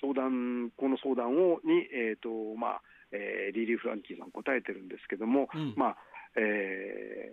[0.00, 5.96] 相談この相談をに、えーとまあえー、リリー・フランキーさん答えてるんですけども、うん、まあ
[6.36, 7.32] え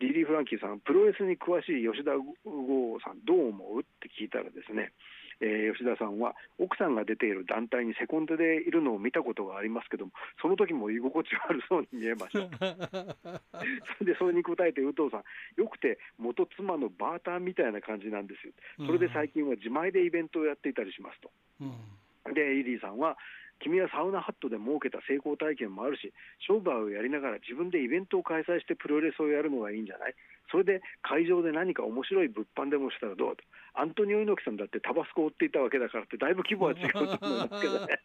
[0.00, 2.12] ー、リリー・フランキーさん、プロレスに詳しい吉田
[2.44, 4.92] 剛さん、どう思うって聞いたらですね、
[5.40, 12.48] えー、吉田さんは奥さんが出ている団体にセコンドでいるのを見たことがありますけどもその時も居心地悪そうに見えました。
[13.98, 15.24] それでそれに答えて武藤さん
[15.60, 18.52] よくて元妻のバーターみたいな感じなんですよ。
[18.86, 21.30] それで最近は自前でイベントをやっていたりしますと、
[21.60, 23.18] うん、でリリーさんは
[23.60, 26.12] 君はサウナハットで設けた成功体験もあるし
[26.46, 30.14] 商売をやりながら自分でイベントを開催してプロレスをやるのがいいんじゃない？
[30.50, 33.42] それで会場で何か面白い物販でもしたらどうと。
[33.74, 38.00] アントニオ猪木さんだってタバスコを売っていたわけだからってだいぶ規模は違うと思いますけどね。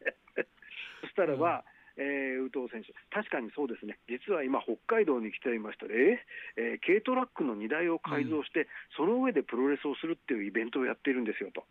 [1.02, 1.64] そしたらば、
[1.98, 11.64] えー、宇藤選手、確かにそうですね、実は今、北海道に来ていましたえー、軽トラックの荷台を改造して、うん、その上でプロレスをするっていうイベントをやっているんですよと。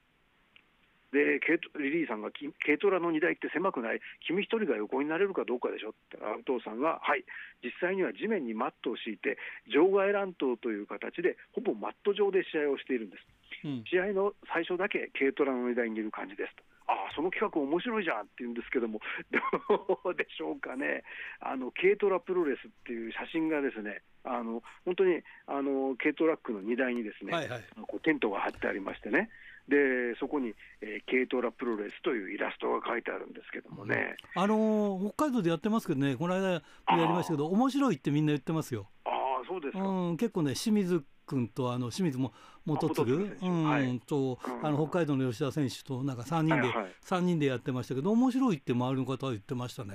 [1.13, 1.41] で
[1.79, 2.31] リリーさんが
[2.65, 5.91] 軽トラの荷台って狭くない、君一人が横になれるかどうかでしょ？
[5.91, 7.25] って、お父さんが、はい、
[7.63, 9.39] 実際には地面にマットを敷いて、
[9.73, 13.27] 場外乱闘という形で、ほぼマット上で試合をしているんです。
[13.65, 16.63] うん、試合の最初だけ軽トラの荷台にいる感じですと。
[16.87, 21.05] ああ、その企画面白いじゃんって言うんですけども、 どうでしょうかね、
[21.39, 29.31] あの軽トラプロレスっていう写真がですね、あの本当にあの軽トラックの荷台にですね、はいはい、こうテントが張ってありましてね、
[29.69, 38.89] でそこに、えー、軽トラプロレスというイラストが書いてあるんですけどもね、あのー、北海道でやってますけどね、この間やりましたけど、面白いってみんな言ってますよ。
[39.05, 39.13] ああ、
[39.49, 42.33] そうですか、うん、結構ね、清水君とあの清水も
[42.67, 49.95] 元次、うん、はい、と、あの北海道の吉田選手となんか3人で、はいはい、3人でやってましたけど、面白いって周りの方は言ってましたね。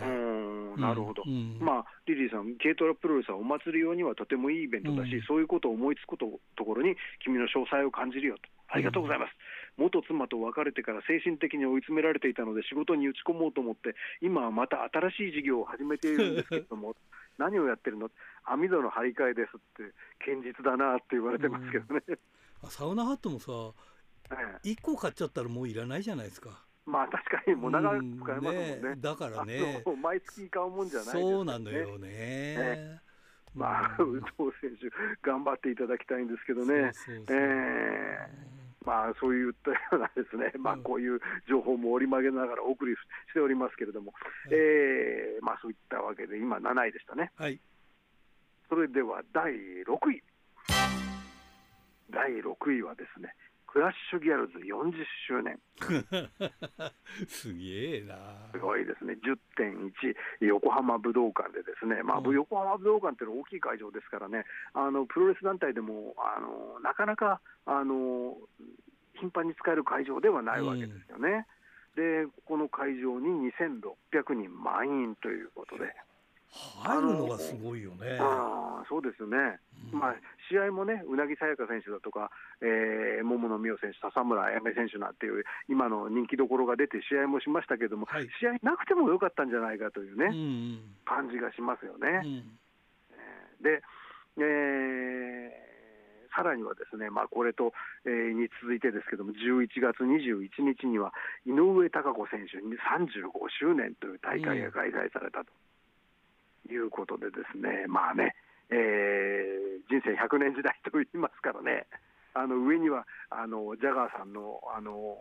[0.78, 6.26] なるほど、うん、まあ、リリーさん、軽トラプロレスはお祭り用にはとてもいいイベントだし、うん、そういうことを思いつくこと
[6.58, 9.32] ところに、君の詳細を感じるよと、ありがとうございます。
[9.78, 16.96] 元妻と別れてから精神的に追い詰められていたので仕事に打ち込もうと思って今はまた新しい事業を始めているんですけれども
[17.38, 18.10] 何をやってるの？
[18.46, 23.52] 網戸の張り替えですって堅実だなって言われてますけどね、うん、サウナハットもさ、
[24.32, 26.64] ええ、1個買っちゃったらもういらないじゃないですか。
[26.86, 28.80] まあ確かにもう長く買えますもんね。
[28.82, 29.84] うん、ねだからね。
[30.02, 32.08] 毎月買うもんじゃない、ね、そうなのよね。
[32.08, 33.02] ね
[33.56, 34.90] まあ、宇藤選手、
[35.22, 36.92] 頑張っていただきたいんですけどね。
[36.94, 38.55] そうそうそうえー
[38.86, 41.20] まあ、そういったようなですね、まあ、こういう
[41.50, 44.20] 情報も折り曲げながらお送りしておりますけれども、は
[44.50, 47.32] い、えー、まあ、そういったわけで、今、7位でしたね。
[47.36, 47.60] はい。
[48.70, 49.52] それでは第
[49.86, 50.24] 6位。
[52.12, 53.34] 第6位はですね
[53.76, 54.94] クラッシュギャルズ40
[55.28, 55.60] 周年。
[57.28, 58.16] すげえな。
[58.54, 59.18] すごいですね。
[59.60, 60.16] 10.1
[60.48, 64.46] 横浜武道館でですね、まあ、横浜武道館っていうのは大きい会場ですからね。
[64.74, 68.38] あのプロレス団体でもあのなかなかあの
[69.16, 71.46] 頻繁に使える会場ではないわけですよね。
[71.98, 75.94] うん、でこの会場に2600人満員ということで。
[76.56, 78.18] 入るのがすごいよね。
[78.20, 79.60] あそうですよね、
[79.92, 80.16] うん、まあ、
[80.50, 82.30] 試合もね、うなぎさやか選手だとか、
[82.62, 92.22] えー、桃野美桜選手、笹村彩芽選手なんていう、今の人気どころが出て、試合もしましたけども、はい、試合なくてもよかったんじゃないかというね、うん、感じがしますよね。
[92.24, 93.82] うん、で、
[94.38, 95.66] えー
[96.36, 97.72] さらにはですね、まあ、これと、
[98.04, 101.14] えー、に続いてですけども、11月21日には、
[101.48, 105.48] 井上貴子選手に35周年という大会が開催されたと。
[106.70, 108.36] いうことでですね、まあね、
[108.70, 111.88] えー、人生100年時代と言いますからね、
[112.36, 115.18] あの上にはあのジャガーさんのあの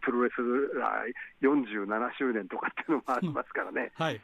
[0.00, 0.40] プロレス
[0.74, 1.86] ラー47
[2.18, 4.20] 周年とかっていうのもありますからね、はい、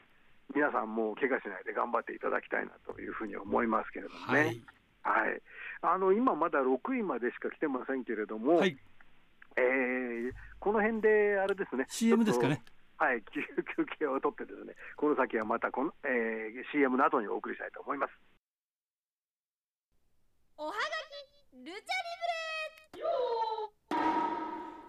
[0.55, 4.63] 皆さんも怪我しないで頑張っていただきたいなというふうに思いますけれどもね、
[5.03, 5.43] はい、はい、
[5.83, 8.77] あの今まだ6位までしか来てませんけれども、はい、
[9.57, 12.63] えー、この辺であれですね、CM ですかね。
[13.01, 13.41] はい、休
[13.99, 18.13] 憩を取ってですね、この先はまたこの、えー、CM の後にお送りしたいと思います。
[20.59, 21.81] おはがきルチャリ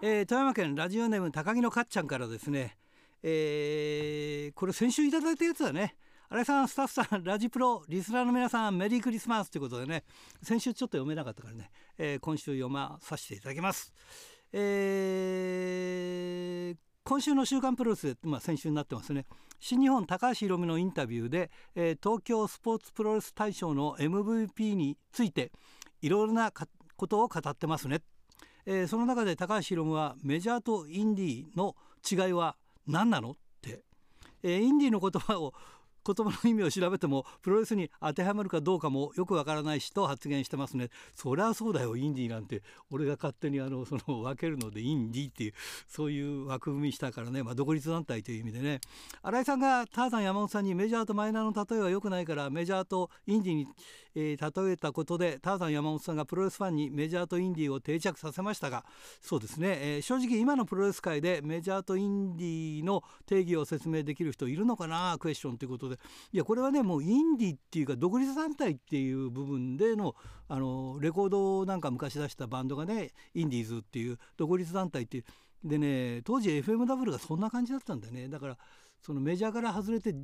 [0.02, 2.76] ブレえー、富山県ラジオネーム高木のかっちゃんからですね、
[3.22, 5.96] えー、これ先週いただいたやつだね。
[6.28, 10.04] 新井さん、スタッフさん、ラジプロ、リスナーの皆さん、メリークリスマスということでね、
[10.42, 13.94] 先週ちょっと読めなかったからね、えー、今週読まさせていただきます。
[14.52, 19.26] えー今週の「週刊プロレス」まあ、先週になってますね。
[19.58, 25.52] 新日本高橋宏美のインタビューで、えー、東京スポーツプロレス大賞の MVP について
[26.00, 26.52] いろいろな
[26.96, 28.02] ことを語ってますね、
[28.66, 31.76] えー、その中で高橋宏美はメジャーとインディーの
[32.08, 33.84] 違いは何なのって、
[34.42, 35.54] えー、インディーの言葉を
[36.04, 40.88] 言葉の意味を調べてもプロレスに当てはまるかどうかもよくわからないしと発言してますね。
[41.14, 42.62] そりゃそうだよインディーなんて。
[42.90, 45.54] 俺が勝手にあの その分けるのでインディーっていう
[45.86, 48.80] そういう枠組みしたからね、まあ、独立団体という意味でね。
[49.22, 53.66] 新井さんがターザン山本さんにメジャーとマイナーの例えは良くないからメジャーとインディーに、
[54.14, 58.84] えー、例えたことでターザン山本さんがプロレスファンにメジャーとインディーを定着させましたが
[59.20, 65.16] そうですね、えー、正直今のプロレス界でメジャーとインディーの定義を説明できる人いるのかな？
[65.18, 65.91] クエスチョンということで。
[66.32, 70.14] いやこれはねもうインディっていうか独立団体っていう部分での
[70.48, 75.24] あのレコードなんか昔出したバンドがねインディーズっていう独立団体っていう
[75.64, 78.28] でね当時 FMW がそんな感じだったんだよね。
[78.28, 78.58] だから
[79.02, 80.14] そのメジャーから外れて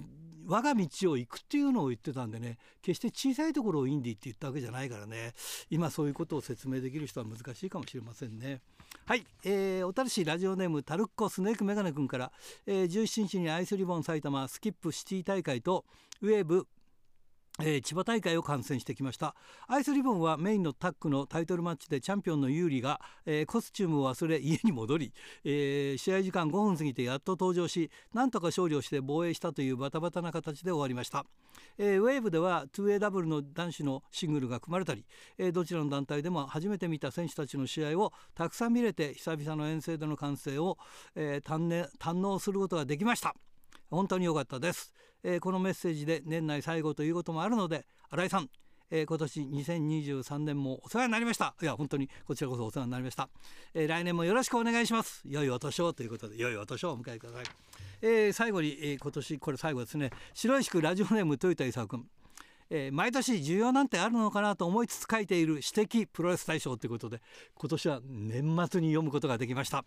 [0.47, 5.35] 我が道を行くっていうのを言ってたんでね決して小さいところをインディーって言ったわけじゃないからね
[5.69, 8.63] 今そういうことを説明できる人は難しいかもしれませんね。
[9.05, 12.33] はい、えー、小樽市ラジオネームタルッコスネークメガネ君から、
[12.67, 15.85] えー、17日にアイスリボン埼玉スキップシティ大会と
[16.23, 16.67] ウェーブ
[17.61, 19.35] えー、千葉大会を観戦してきました。
[19.67, 25.13] アイスリボンはメインのタッグのタイトルマッチでチャンピオンの有利が、えー、コスチュームを忘れ家に戻り、
[25.45, 31.27] えー、試合時間5分過ぎてやっと登場しなんとか勝利をして防衛したというバタバタな形で終わりました、
[31.79, 35.05] えウェーブでは 2A ダブルの男子のシングルが組まれたり、
[35.39, 40.79] えどちらの団体でも初めて見た選手たちの試合をたくさん見れて久々の遠征での観戦を、
[41.15, 43.35] え堪能することができました。
[43.91, 44.93] 本当に良かったです、
[45.23, 48.51] えー、このメッセージで年内最後ということもあるので新井さん
[48.91, 51.55] えー、今年2023年もお世話になりました。
[51.61, 53.29] いや本当にこちらこそお世話になりました、
[53.75, 55.23] えー、来年もよろしくお願いします。
[55.27, 57.45] 良いお年をということで良いお年をお迎えください、
[58.01, 60.11] えー、最後に、えー、今年これ最後ですね。
[60.35, 62.07] 白石区ラジオネーム豊田勲君。
[62.71, 67.23] えー、毎年需要なんてあるのかなと思いつつ書いている私的プロレス大賞ということで
[67.55, 69.85] 今年は年末に読むことができました。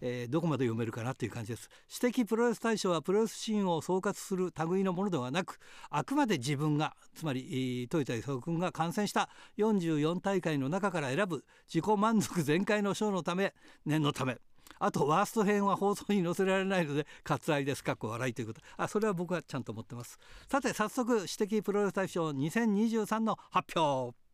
[0.00, 1.68] えー、どこまで読めるかなっていう感じです。
[1.88, 5.58] 私的プロレス大賞はプロレスシーンを総括する類のものではなく
[5.90, 9.28] あくまで自分がつまり豊田勲君が観戦した
[9.58, 13.54] 44大会の中から選ぶ自己満足全開の賞のため
[13.84, 14.38] 念のため
[14.78, 18.60] あとワースト編は放送に載せられないので割愛ですかっこ笑いということ。
[18.76, 20.18] あそれは僕はちゃんと思ってます。
[20.50, 24.25] さて早速私的プロレス大賞2023の発表。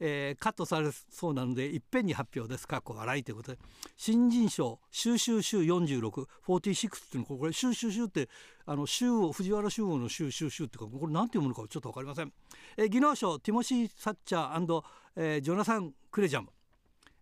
[0.00, 2.66] えー、カットされそうなのでいっぺんに発表です。
[2.68, 3.58] かっこ笑いということで。
[3.96, 6.70] 新人賞収集集4646ってい
[7.16, 8.28] うのこれ収集集って
[8.66, 12.32] あの州を藤原州王の収集集っていうかこれ何て読むのかちょっと分かりません、
[12.76, 14.82] えー、技能賞ティモシー・サッチャー、
[15.16, 16.48] えー、ジョナサン・クレジャム、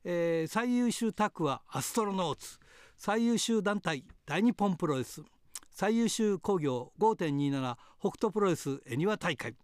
[0.05, 2.59] えー、最優秀タッグはアストロノーツ。
[2.97, 5.23] 最優秀団体大日本プロレス
[5.73, 9.57] 最優秀工業5.27北斗プロレス恵庭大会。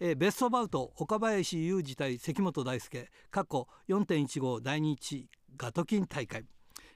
[0.00, 6.44] えー、ベストバウト岡林雄二対関本大輔過去4.15第2一ガトキン大会、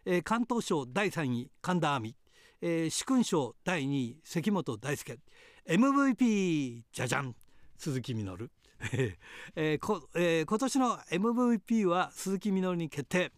[0.04, 2.16] えー、関東賞第3位神田亜美、
[2.60, 5.18] えー、殊勲賞第2位関本大輔。
[5.68, 7.34] MVP じゃじゃん。
[7.76, 8.50] 鈴木みのる。
[9.54, 13.32] えーこえー、今年の MVP は鈴木みのるに決定、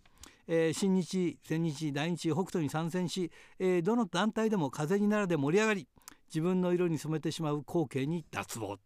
[0.47, 5.89] えー、新日全日大日北斗に参戦し、えー、どの団体でも風にならで盛り上がり
[6.29, 8.79] 自分の色に染めてしまう光景に脱帽。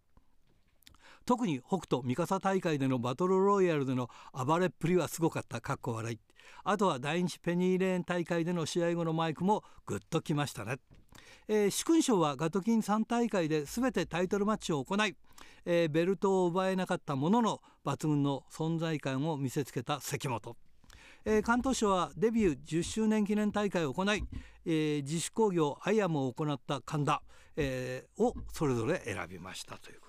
[1.29, 5.61] 特に北斗三笠大会でのバトルロイヤルでの暴れっぷりはすごかった。
[5.61, 6.19] かっこ笑い。
[6.65, 10.79] あとは第日ペニーレーン大会での試合後のマイクもグッときましたね、
[11.47, 15.15] えー、殊勲賞はガトキン3大会で全てタイトルマッチを行い、
[15.67, 20.57] えー、ベルトを奪えなかったものの抜群の存在感を見せつけた関本。
[21.27, 24.25] えー、関東省はデビュー10周年記念大会を行い、
[24.65, 27.23] えー、自主興行アイアムを行った神田、
[27.57, 30.08] えー、をそれぞれ選びましたということ、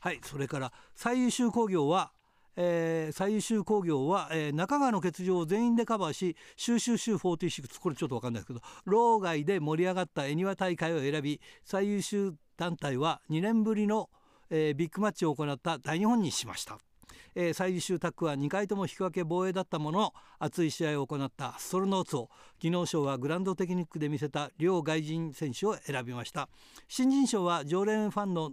[0.00, 2.12] はい、それから最優秀興行は
[2.56, 14.10] えー、最優秀興行は、えー、中川の欠場を全員でカバーし「シューシューシュー46」これちょっと分かんないですけど老外で盛り上がった恵庭大会を選び最優秀団体は2年ぶりの、
[14.50, 16.78] えー、ビッグマッチを行った大日本にしました。
[17.34, 22.28] えー、最優秀タッグは2回とも引き分け防衛だったものの熱い試合を行ったストルノーツを
[22.58, 26.48] 技能賞はグランドテクニックで見せた両外人選手を選びました
[26.88, 28.52] 新人賞は常連ファンの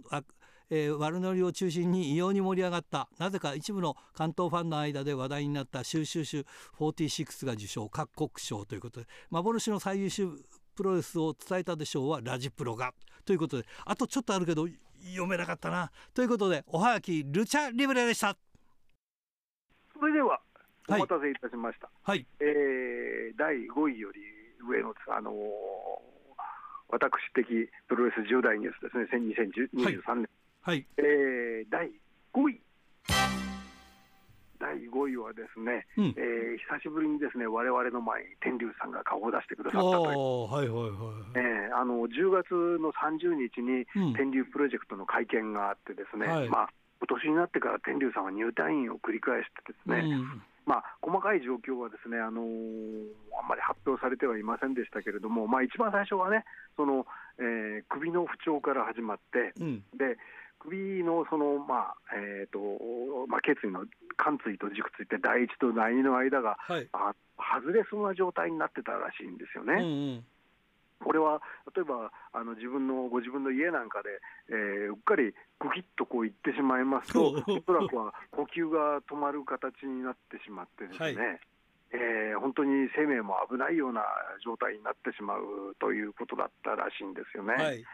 [0.70, 3.08] えー、悪ノリを中心に異様に盛り上がった。
[3.18, 5.84] なぜか一部の関東ファンの間で話題になった。
[5.84, 6.46] シューシューシュ
[6.78, 7.88] 46が受賞。
[7.88, 9.06] 各国賞ということで。
[9.30, 10.30] 幻の最優秀
[10.74, 12.92] プロレスを伝えたでしょうはラジプロが。
[13.24, 13.66] ということで。
[13.84, 14.66] あとちょっとあるけど
[15.02, 15.90] 読めなかったな。
[16.14, 18.36] ということでおはがきルチャリブレでした。
[19.98, 20.40] それでは
[20.88, 24.20] お待たせいたしました、はい、えー、第5位より
[24.64, 25.34] 上の、あのー、
[26.88, 29.04] 私的プロレス重大ニュースですね。
[29.76, 29.98] 2023年、はい、
[30.98, 31.88] えー、第
[32.34, 32.60] 5位。
[34.60, 42.52] 第5位はですね、うん、えー、久しぶりにですね我々の前に天竜さんが顔を出してくださったという、はいはいはいえー、あの10月
[42.82, 53.08] の30日に天竜プロジェクトの会見があってですね、うん、まあ今年になってから天竜さんは入退院を繰り返してですね、うん、まあ、細かい状況はですね、あのー、
[53.40, 56.44] あんまり発表されてはいませんでしたけれども、まあ、一番最初はね、
[56.76, 57.06] その
[57.38, 60.18] えー、首の不調から始まって、うん、で
[60.60, 62.58] 首のその、まあえーと
[63.26, 63.84] まあ、頸椎の
[64.16, 69.74] 貫椎と軸椎って第一と第二の間が、はい、あ外れそうな状態になってたらしいんですよね。
[69.74, 69.86] うんう
[70.18, 70.24] ん。
[71.00, 71.40] これは
[71.74, 74.10] 例えばあの自分のご自分の家なんかで、
[74.50, 81.16] えー、うっかりぐきっとこういってしまいますと、おそらくは呼吸が止まる形になってしまってですね、はい、
[81.92, 84.02] えー、本当に生命も危ないような
[84.44, 87.54] 状態になってしまうということだったらしいんですよね。
[87.54, 87.84] はい、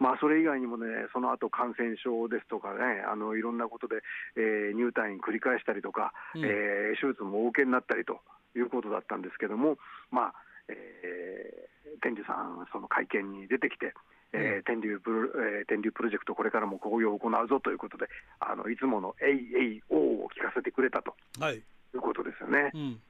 [0.00, 4.00] まあ、それ以外にもね、その後感染症ですとかね、あのいろんなことで、
[4.34, 8.20] えー、入退院繰り返したりとか、うん、えー、手術もお受けになったりと
[8.56, 9.76] いうことだったんですけども、
[10.10, 10.34] まあ
[10.68, 13.92] えー、天竜さん、その会見に出てきて、
[14.32, 15.28] えー、天竜プロ
[15.60, 18.08] えー、天竜プロジェクト、これからも興行を行うぞということで、
[18.40, 21.62] あのいつものえいえいおを聞かせてくれたと、はい、い
[21.94, 22.70] うことですよね。
[22.72, 23.00] うん。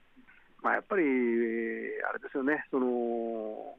[0.62, 3.76] まあ、やっぱり、あれですよね、その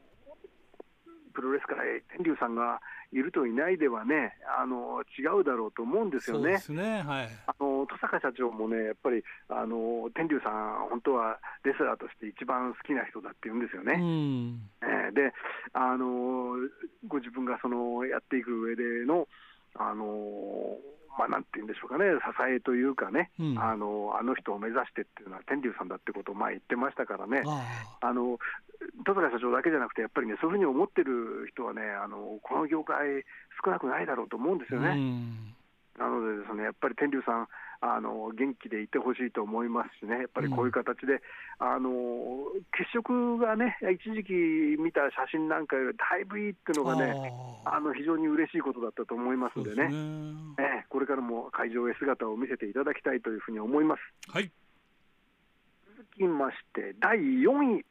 [1.32, 1.82] プロレスから
[2.16, 2.80] 天竜さんが
[3.12, 6.58] いるといないではね、あの違うだろうと思うんですよね。
[6.58, 13.94] そうねはい、あの戸坂社長もね、やっぱりあの天竜さん、本当はレスラーとして一番好きな人だって言うんですよね。
[13.94, 15.32] うん、えー、で
[15.72, 16.56] あの、
[17.06, 19.28] ご自分がそのやっていく上での、
[19.74, 20.78] あの
[21.18, 27.42] まあ、なんて言うんでしょうかね、支えというかね、うん、あのあの人を目指してっていうのは天竜さんだってことを前言ってましたからね、
[28.00, 28.38] あの
[29.04, 33.24] 戸坂社長だけじゃなくて、やっぱりね、そういうふうに思ってる人はね、あのこの業界、
[33.64, 34.88] 少なくないだろうと思うんですよね。
[34.88, 35.54] うん
[35.98, 37.48] なのでですね、やっぱり天竜さん、
[37.84, 41.20] あの元気でいてほしいと思いますしね、やっぱりこういう形で、
[41.60, 41.90] うん、あの
[42.78, 44.32] 血色がね、一時期
[44.80, 47.32] 見た写真なんかよりだいぶいいっていうのがね、
[47.64, 54.30] あの非常に嬉しいことだったと思いますんでね、でねえこれからも会場へ姿を見せていただきたいというふうに思います。
[54.30, 54.50] はい、
[55.96, 57.84] 続きまして、第4位。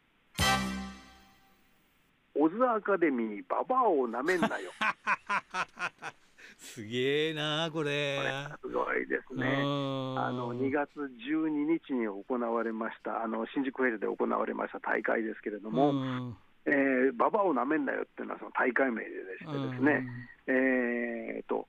[2.33, 4.71] オズアカデミー、ババアをなめんなよ。
[6.57, 8.19] すげえなこれ。
[8.61, 9.47] すごいですね。
[9.47, 16.33] あの2月12日に行われましたあの新宿フェルで行われました大会ですけれども、
[16.65, 20.05] えー、ババをなめんなよっていうのはその大会名でしてですね、
[20.47, 21.67] えーと、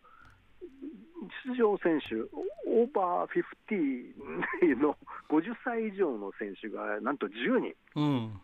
[1.46, 2.16] 出場選手、
[2.68, 4.96] オーバー50の
[5.30, 8.40] 50歳以上の選手がなんと10人、うん、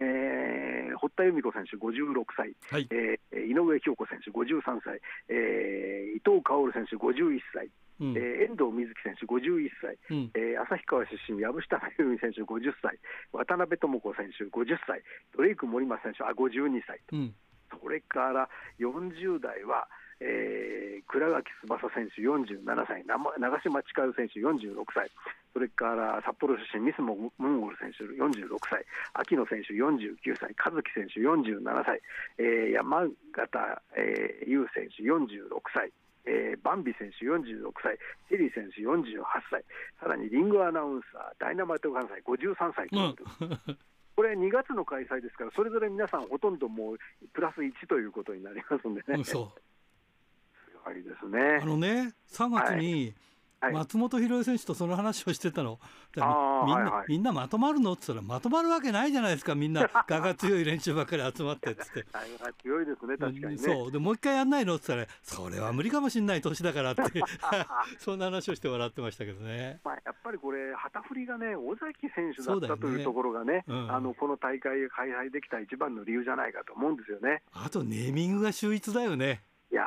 [0.00, 7.70] えー、堀田由美子選手56歳、はい、えー、井上京子選手53歳、えー、伊藤薫選手51歳、
[8.00, 12.98] うん、えー、遠藤瑞希選手51歳、うん、えー、旭川出身、藪下真由美選手50歳、
[13.32, 15.02] 渡辺智子選手50歳、
[15.36, 17.34] ドレイク森松選手あ52歳と、うん、
[17.80, 19.88] それから40代は、
[20.20, 25.10] えー、倉垣翼選手47歳、長嶋千佳選手46歳、
[25.52, 32.00] それから札幌出身、ミスモンゴル選手46歳、秋野選手49歳、和樹選手47歳、
[32.38, 35.92] えー、山形、えー、優選手46歳。
[36.26, 37.96] えー、バンビ選手46歳、
[38.28, 39.62] チェリー選手48歳、
[40.00, 43.78] さらにリングアナウンサー、ダイナマイト関西53歳ということで、
[44.16, 46.98] これ、2月の開催ですから、それぞれ皆さん、ほとんどもう
[47.34, 49.18] プラス1ということになりますんでね。
[49.18, 49.52] うん、そ
[50.90, 51.60] うすごいですね。
[51.62, 53.14] あのね、3月に、
[53.72, 55.80] 松本博選手とその話をしてたの、
[56.14, 57.94] みんな、はいはい、みんなまとまるの？
[57.94, 62.04] って言ったら、まとまるわけないじゃないですか、みんな、 我が強い連中ばっかり集まってっつって。
[62.62, 63.92] 強いですね、確かに、ね、そう。
[63.92, 64.76] でもう一回やんないの？
[64.76, 67.02] って言ったら、それは無理かもしれない年だからって、
[67.98, 69.80] そんな話をして笑ってましたけどね。
[69.84, 77.42] まあ、やっぱりこれ、旗振りがね、尾崎選手だった、というところがね、うん、あのこの大会開催できた一番の理由じゃないかと思うんですよね。
[77.52, 79.42] あとネーミングが秀逸だよね。
[79.72, 79.84] いや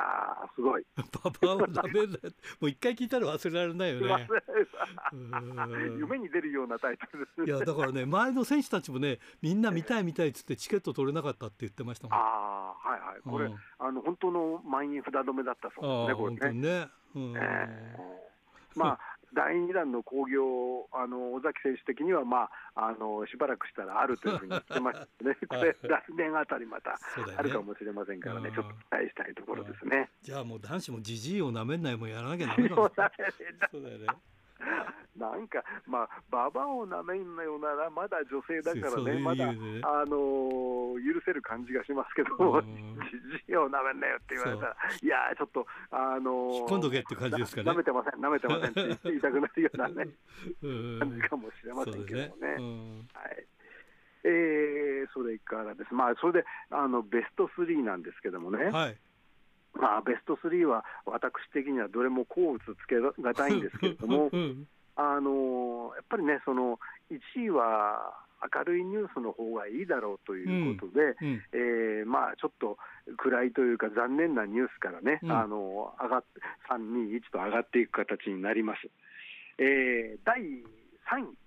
[0.56, 0.86] すごい。
[1.12, 2.18] パパはダメだ。
[2.60, 4.28] もう一回聞いたら忘れられないよね。
[5.98, 12.20] 夢に出るようなタイトルです、いやだからね前の選手たちもねみんな見たい見たいっつってチケット取れなかったって言ってましたもん。
[12.20, 16.62] ああはいはいこれ、うん、あの本当の満員札止めだったそうですねこれね。
[16.62, 16.88] ね。
[17.16, 19.00] うん、えー、まあ
[19.34, 26.98] 第2弾の興行、あの尾崎選手的には、まあ、あのしばらくしたらあるというふうに言ってましたね、 これ、来年あたりまた
[27.38, 30.10] あるかもしれませんからね、ねちょっと期待したいところですね。
[30.22, 32.76] じゃあもう男子もじじいをなめんないもやらなきゃだ めだ
[33.72, 34.08] そうだよね。
[35.18, 39.52] なんか、まあ、ババをなめんのよなら、まだ女性だからね、まだ、あ
[40.06, 42.68] のー、許せる感じがしますけど、じ
[43.48, 47.66] じいをなめんなよって言われたら、いやちょっと、あのー、今度けって感じですかね。
[47.66, 50.08] なめてません、なめてませんって言いたくなるようなね、
[51.00, 53.08] 感じかもしれませんけどもね。
[53.14, 53.46] はい。
[54.24, 58.98] えー、それからです、まあ、それであのベスト3なんですけどもね、はい
[59.74, 64.30] まあ、ベスト3は私的にはどれも甲打つつけがたいんですけれども、
[64.96, 66.80] あのやっぱりね、その
[67.12, 72.78] 1位は明るいニュースの方がいいだろうということで、うんうん、えー、まあ、ちょっと
[73.18, 76.24] 暗いというか、残念なニュースからね、うん、あの上がっ
[76.70, 78.90] 3、2、1と上がっていく形になります。
[79.58, 80.64] えー、第3
[81.20, 81.38] 位、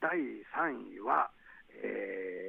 [0.00, 1.30] 第3位は、
[1.82, 2.45] えー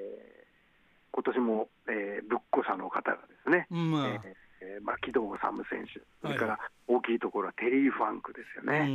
[1.17, 4.21] 今年も、えー、ぶっこさの方がですね、まあ。
[4.61, 8.79] えー、牧道治選手、それから大きいところはテリー・ファンクですよね。
[8.79, 8.89] はい、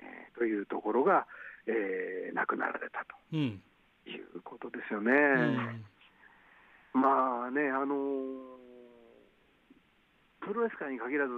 [0.00, 1.26] えー、というところが、
[1.66, 3.36] えー、亡くなられたと。
[3.36, 5.12] いうことですよね。
[6.94, 8.38] うん、まあね、あのー、
[10.40, 11.32] プロレス界に限らず、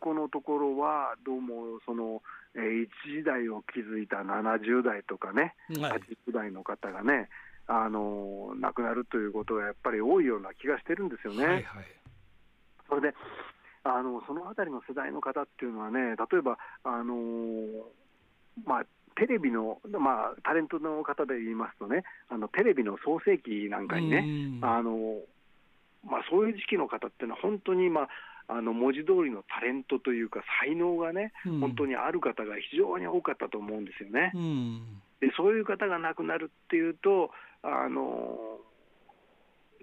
[0.00, 2.22] このところはどうもその、
[2.54, 7.28] えー、一時代を築いた70代とかね、はい、80代の方がね、
[7.68, 11.44] あの亡くなるということがやっぱり多いような気がしてるんですよね。
[11.44, 11.64] はいはい、
[12.88, 13.16] それで
[13.84, 17.14] あのそのあたりの世代の方っていうのはね、例えば、あの
[18.64, 18.84] まあ、
[19.16, 24.24] テレビの、まあ、タレントの方で言いますとね、あのテレビの創世記なんかにね、
[24.62, 25.22] あの
[26.04, 28.08] まあ、そういう時期の方っていうのは、本当に、まあ、
[28.48, 34.32] あの文字通りのタレントというか、才能がね、うん、本当にある方が非常に多かったと思うんですよね。
[34.34, 37.30] うん、でそういう方が亡くなるっていうと、
[37.62, 38.60] あの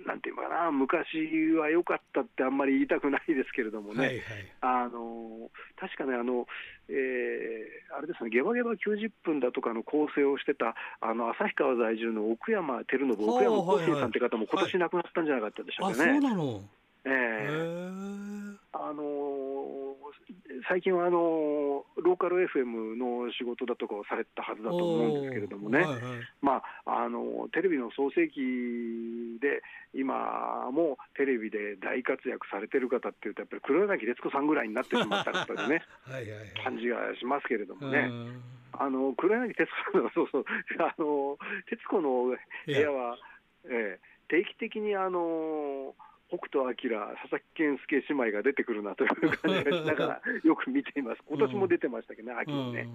[0.05, 1.05] なんていうかな、昔
[1.57, 4.21] は良かったってあんまり言いたくないですけれどもね、はいはい、
[4.61, 6.45] あの確かねあの、
[6.89, 16.11] えー、あれですね、ゲバゲバ90分だとかの構成をしてた、あの旭川在住の奥山照信、奥山浩生さんって方も、今年亡くなったんじゃなかったでしょうかね。
[16.11, 16.61] はい、そうなの。
[17.05, 19.03] えー、あの
[20.67, 26.01] 最近はあのローカル FM の仕事だとかをされたはずだと思うんですけれどもね、はいはい、
[26.41, 29.61] まあ、あのテレビの創世記で、
[29.93, 38.09] 今もテレビで大活躍されてる方っていうと、やっぱり黒柳徹子さんぐらいになってしまった方でね、 はいはいはい、感じがしますけれどもね。
[38.75, 40.45] あの黒柳徹子さんのそうそう。
[40.81, 41.37] あの
[41.69, 42.35] 徹子の
[42.65, 43.17] 部屋は、
[43.65, 45.93] えー、定期的にあの
[46.37, 52.87] 北斗晶、佐々木健介姉妹が出てくるなという感じがしながら よく見ています、今年も出てましたけどね、秋にね。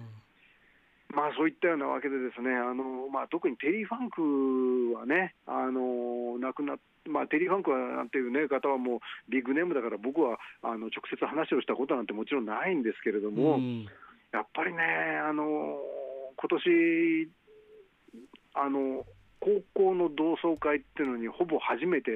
[1.11, 13.87] まあそういったようなわけで、ですねあの、まあ、特にテリー・ファンクはね、あの亡くなっまあ、テリー・ファンクはなんていう、ね、方はもうビッグネームだから、僕はあの直接話をしたことなんてもちろんないんですけれども、うん、
[14.31, 14.83] やっぱりね、
[15.25, 15.79] あの
[16.35, 17.29] 今年
[18.53, 19.05] あの
[19.39, 22.11] 高校の同窓会っていうのにほぼ初めて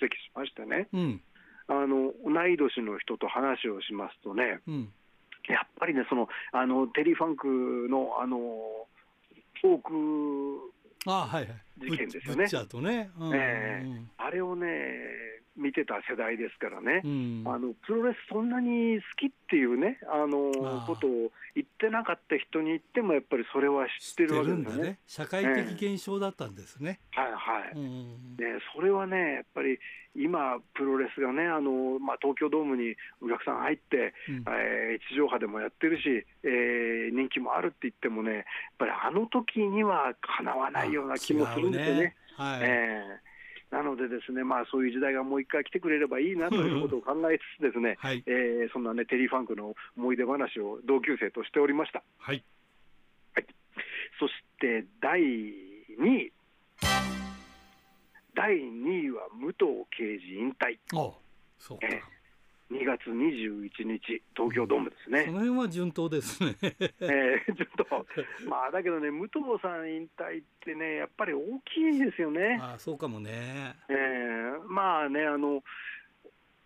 [0.00, 1.20] 出席しましてね、うん、
[1.68, 4.92] あの同い年の人と話をしますとね、うん、
[5.48, 7.46] やっぱりねそのあのテリー・ファンク
[7.88, 8.38] のあの
[9.60, 10.72] フォーク
[11.78, 12.46] 事件ですよね。
[12.80, 13.10] ね。
[13.18, 13.34] うん。
[13.34, 14.66] えー、あれをね
[15.56, 20.52] 見てた世代ですからね、うん、あのプロレスそんなに好きっていうねあの
[20.86, 24.82] ことを言ってなかった人に言ってもやっぱりそれは知ってるわけですね。
[24.82, 24.98] ね。
[25.06, 27.00] 社会的現象だったんですね。
[27.12, 27.72] えー、はいはい。
[27.74, 29.78] うん、ねそれはねやっぱり
[30.14, 38.44] 今プロレスがねあのまあ東京ドームにお客さん入って、うん、えー、地上波でもやってるし、えー、人気もあるって言ってもねやっ
[38.78, 42.00] ぱりあの時にはかなわないような気もするんですよね。
[42.02, 42.16] ね。
[42.36, 43.29] はい、えー
[43.70, 52.02] なので、ですね、まあ、そういう時代がもう一回来てくれればいいなということを考えつつですね、はい、えー、そんなね、テリー・ファンクの思い出話を同級生としておりました。
[52.18, 52.42] はい。
[53.34, 53.46] はい、
[54.18, 55.52] そして、第2
[56.02, 56.32] 位。
[58.34, 60.78] 第2位は武藤刑事引退。
[60.98, 61.12] あ
[61.58, 61.86] そうか。
[61.86, 62.19] えー
[62.70, 65.24] 2月21日、東京ドームですね。
[65.24, 66.54] その辺は順当ですね。
[66.62, 68.06] えー、ちょっと、
[68.48, 72.60] まあ、だけどね、武藤さん引退ってね、やっぱり大きいですよね。
[72.62, 73.74] あそうかもね。
[73.88, 75.64] えー、まあね、あの、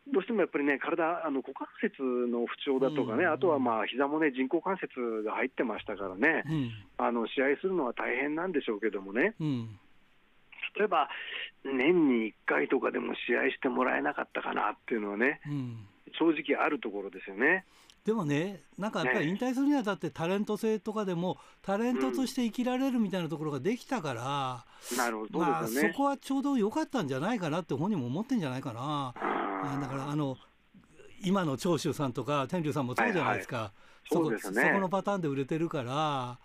[0.06, 9.78] どうしてもやっぱりね、体、あの股関節の不調だとかね、うん、あとはまあ膝もね、人工関節が入ってましたからね、うん、あの試合するのは大変なんでしょうけどもね、うん、
[10.76, 11.08] 例えば
[11.64, 15.40] 年に1回とかでも試合してもらえなかったかなっていうのはね、
[16.18, 17.64] 正直あるところですよね。
[18.04, 29.14] でもね、なんかやっぱり引退するにあたってタレント性とかでも、タレントとして生きられるみたいなところができたから、うん、なるほど、まあ、そこはちょうど良かったんじゃないかなって本人も思ってんじゃないかな。
[29.80, 30.36] だからあの
[31.24, 33.56] 今の長州さんとか天竜さんもそうじゃないですか。
[33.56, 33.72] はいはい
[34.10, 36.38] そうですね、そこのパターンで売れてるから、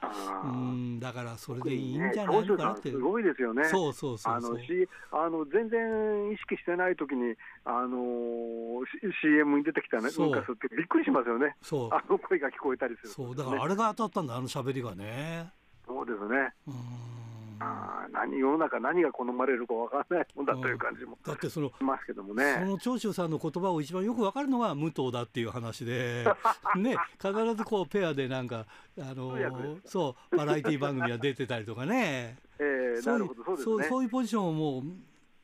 [0.46, 2.90] うんだからそれでいいんじゃないのかなって。
[2.90, 3.66] すごいですよね。
[3.66, 8.82] そうそうそうあのしあの全然意識してない時にあの
[9.22, 11.56] CM に出てきたねなんかってびっくりしますよね。
[11.62, 15.50] そうあの声が聞こえたりする、ね、そうだからあれが当たったんだあの喋りがね。
[15.86, 16.54] そうですね。
[16.68, 17.19] うん
[17.60, 22.58] あ何世の中何が好まれるか分からないもんだという感じもだってそのますけどもね。
[22.60, 26.26] その長州さんの言葉を一番よく分かるのは武藤だっていう話で
[26.78, 28.66] ね必ずこうペアでなんか
[28.98, 29.38] あの
[29.86, 33.40] そうバラエティー番組は出てたりとかね、 えそうです
[33.80, 33.84] ね。
[33.84, 34.84] そういうポジションをもう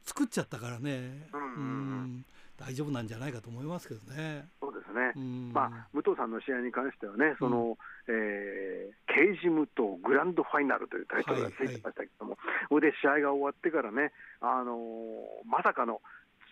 [0.03, 1.27] 作っちゃったからね。
[1.33, 2.25] うん、うん
[2.57, 4.47] 大丈夫なんじゃないかと思いますけどね。
[4.61, 5.13] そうですね。
[5.53, 7.75] まあ武藤さんの試合に関してはね、その、うん、
[8.07, 16.01] えー、刑事武藤グランドファイナルというタイトルがついてましたけども、はいはい、それで試合が終わってからね、あのー、まさかの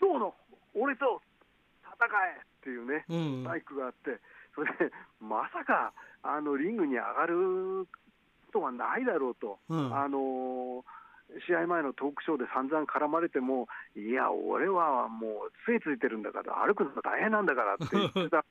[0.02, 0.36] 今日の
[0.74, 1.22] 俺と
[1.86, 3.06] 戦えっていうね、
[3.46, 4.20] バイクがあって、
[4.56, 4.92] それで
[5.22, 5.94] まさか
[6.24, 7.86] あのリングに上がる
[8.48, 9.60] ことはないだろうと。
[9.70, 10.82] うん、あのー
[11.48, 18.46] 試合前のトークショーで散々絡まれても、いや、俺はもう杖ついてるんだから、歩くのが大変なんだからって言ってた、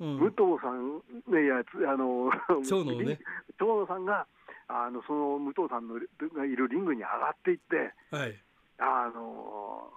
[0.00, 1.02] うん、武藤さん、
[1.42, 2.30] いや、あの、
[2.64, 3.18] 長野ね、
[3.58, 4.26] 長野さんが、
[4.68, 8.36] あのその武藤さんのがいるリングに上がっていって、はい、
[8.78, 9.90] あの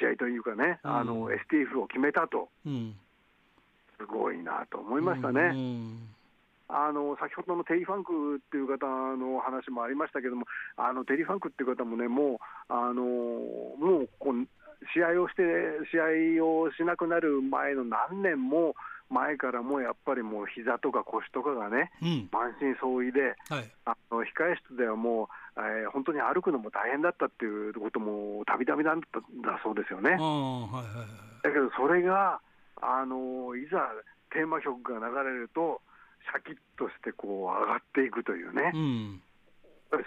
[0.00, 2.96] 試合というかね、うん、あの STF を決めたと、うん、
[4.00, 5.40] すごいなと思いましたね。
[5.52, 6.14] うん
[6.70, 8.84] あの先ほどのテリー・ファンクっていう方
[9.16, 10.44] の話もありましたけども、
[10.76, 12.38] あのテリー・ファンクっていう方もね、もう、
[12.68, 14.46] あのもうこう
[14.94, 15.42] 試合をして、
[15.90, 18.74] 試合をしなくなる前の何年も
[19.10, 29.06] 前からもやっぱりもう膝とか腰とかがね、うん、満身創痍で、はい、あの控え室ではもう、えー、本当に歩くのも大変だったっていうこともたびたびなんだ
[29.64, 30.10] そうですよね。
[30.10, 32.40] はいはいはい、だけどそれが
[32.80, 33.80] あのいざ
[34.30, 35.80] テーマ曲が流れると、
[36.28, 39.20] シャキッとしてこう上がっていくというね、うん、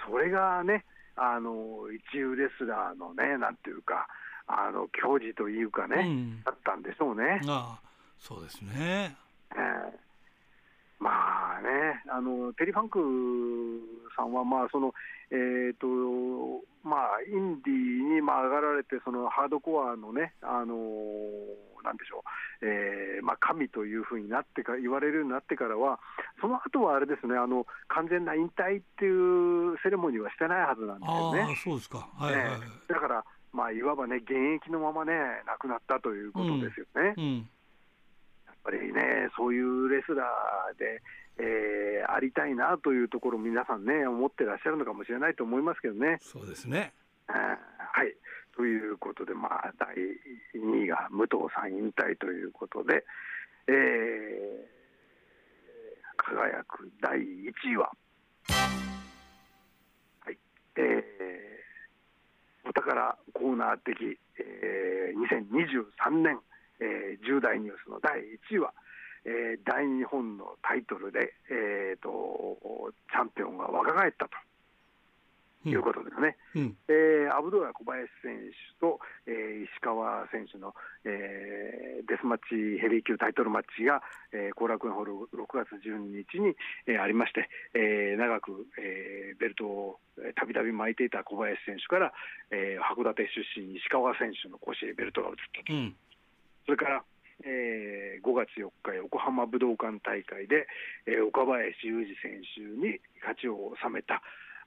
[0.08, 4.08] それがね、あの一流レスラーのね、なんていうか、
[4.48, 7.42] あの矜持というかね、うん、だったんでしょうね。
[7.48, 9.16] ああそうですね、
[9.52, 13.00] えー、まあね、あのテリファンク
[14.16, 14.94] さんは、まあその
[15.32, 15.88] えーと
[16.84, 22.24] まあ、インディーにまあ上がられて、そのハードコアのね、あのーなんでしょ
[22.62, 26.00] う、えーまあ、神というふうになってか言われるようになってからは、
[26.40, 31.56] その後はあれですね、あの完全な引退っていうセレモニーはしてないはずなんですよね。
[31.64, 35.14] そうですか、はい、はいだからまあ、いわばね、現役のままね、
[35.46, 37.14] 亡くなったということですよね。
[37.18, 37.38] うんうん、
[38.48, 41.02] やっぱりね、そういうレスラーで、
[41.38, 46.18] えー、ありたいなというところ、皆さんね、思ってらっしゃるのかもしれないと思いますけどね。
[46.22, 46.94] そうですね。
[47.28, 48.16] はい。
[48.56, 49.96] ということで、まあ、第
[50.56, 53.04] 2位が武藤さん引退ということで、
[53.68, 53.74] えー、
[56.18, 57.92] 輝く第1位は、
[60.20, 60.38] はい、
[60.76, 60.84] だ
[62.80, 65.20] からコーナー的、えー、
[66.08, 66.40] 2023年、
[66.80, 68.72] えー、重大ニュースの第1位は、
[69.26, 72.58] えー、大日本のタイトルで、えーと、
[73.12, 74.32] チャンピオンが若返ったと。
[75.70, 80.74] いうことですね、うん、えー、アブドラ小林選手と、えー、石川選手の、
[81.06, 84.02] えー、デスマッチヘビー級タイトルマッチが
[84.56, 86.56] 後、楽園ホール6月12日に、
[86.88, 90.00] えー、ありまして、えー、長く、えー、ベルトを
[90.36, 92.14] たびたび巻いていた小林選手から、
[92.50, 95.64] えー、函館出身、石川選手の腰へベルトが移った。
[95.64, 95.74] と。
[95.74, 95.96] うん、
[96.66, 97.04] それから
[97.44, 100.68] えー、5月4日、横浜武道館大会で、
[101.06, 104.22] えー、岡林雄二選手に勝ちを収めた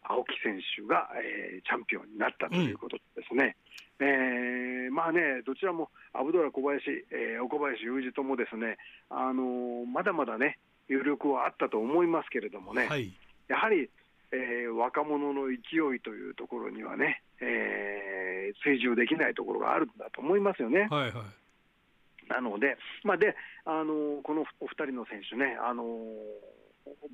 [0.04, 3.56] 青木選手が、えー、チャンピオンになったということですね。
[3.98, 8.76] うん、えー、まあね、どちらもアブドラ小林、えー、岡林雄二ともですね、
[9.08, 13.12] あのー、まだまだね、有力はあったと思いますけれどもね、はい、
[13.48, 13.88] やはり、
[14.32, 20.88] えー、若者の勢いというところにはね、えー、追従できないところがあるんだと思いますよね。
[20.90, 21.12] はいはい
[22.28, 23.36] なので、まあ、で
[23.66, 25.84] あのこのお二人の選手ね、あの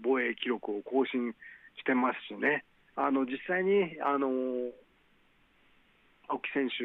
[0.03, 1.33] 防衛記録を更新
[1.79, 2.65] してますしね、
[3.01, 4.29] あの実際にあの
[6.29, 6.85] 青木選手、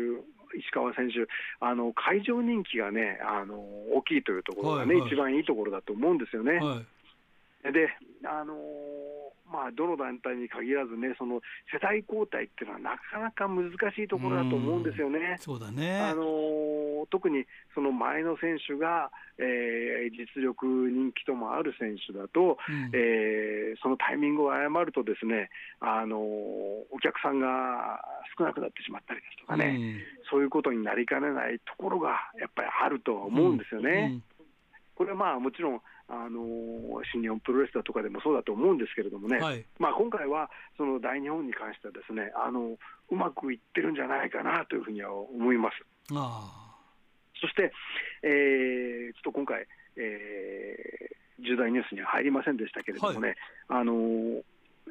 [0.58, 1.28] 石川選手、
[1.60, 3.56] あの会場人気がねあの
[3.94, 6.58] 大きいというところがね、はいはい、一番いいところだと思うんですよね。
[6.58, 6.82] は
[7.70, 7.90] い、で
[8.24, 8.56] あの
[9.52, 11.42] まあ、どの団体に限らずね、その
[11.72, 15.38] 世代交代っていうのはなかなか難しいところだと思うんですよね。
[15.40, 16.02] そうだね。
[16.02, 16.26] あの
[17.10, 28.02] 特にその前の選手が、えー、実力、人気ともある選手だと、うん、えー、そのタイミングを誤ると、ですねあのお客さんが
[28.38, 34.12] 少なくなってしまったりですとかね、うん、そういうことになりかねないところがやっぱりあるとは思うんですよね。
[34.14, 34.24] うん。
[34.96, 42.78] これはまあもちろんあの新日本プロレスだとかでもそうだと思うんですけれどもね、はい、まあ、今回はその大日本に関してはですねあの
[43.10, 45.78] うまくいってるんじゃないかなというふうには思います。
[47.42, 47.72] そして、
[48.24, 53.36] えー、ちょっと今回、えー、重大ニュースには入りませんでしたけれどもね、
[53.68, 53.94] はい、あの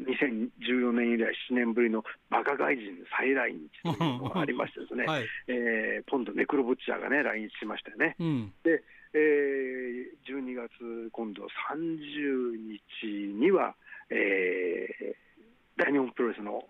[0.03, 8.17] 2014年以来7年ぶりのバカ外人再来日というのがありましてですね、 はい、えー、ポンドネクロブッチャーがね来日しましたよね。
[8.19, 8.83] うん、で
[9.15, 13.75] えー、12月、今度30日には、
[14.11, 16.63] えー、大日本プロレスの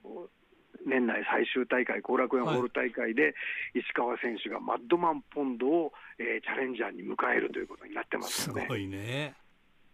[0.86, 3.34] 年内最終大会、後楽園ホール大会で、
[3.74, 8.62] 石川選手がマッドマンポンドを、えー、チャレンジャーに迎えるということになってますよね。
[8.62, 9.34] すごいね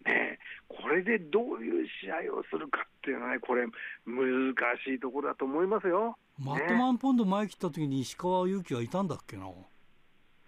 [0.04, 3.66] ねこれでどういう試合をするかっていうのはね、これ、
[4.06, 6.16] 難しいところだと思いますよ。
[6.38, 9.46] マッドマンポンド前切った時に石川祐希はいたんだっけな？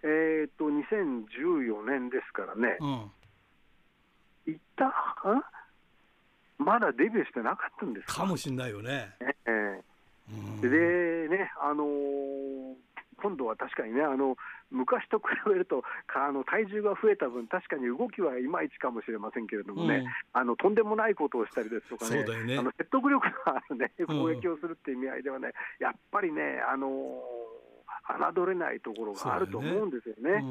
[0.03, 4.93] えっ、と、2014年ですからね、うん、いった
[6.57, 8.07] まだデビューしてなかったんです。
[8.07, 9.09] かもしれないよね。
[9.45, 12.75] えー、でね、あのー、
[13.21, 14.35] 今度は確かにね、あの
[14.71, 15.83] 昔と比べると
[16.13, 22.57] あの体重が増えた分、確かに動きはいまいちかもしれませんけれどもね、うん、あのとんでもないことをしたりですとかね、ね。
[22.57, 27.52] あの説得力のある、ね、攻撃をするっていう意味合いではね、やっぱりね、あのー
[28.33, 30.43] 侮れないところがあると思うんですよね。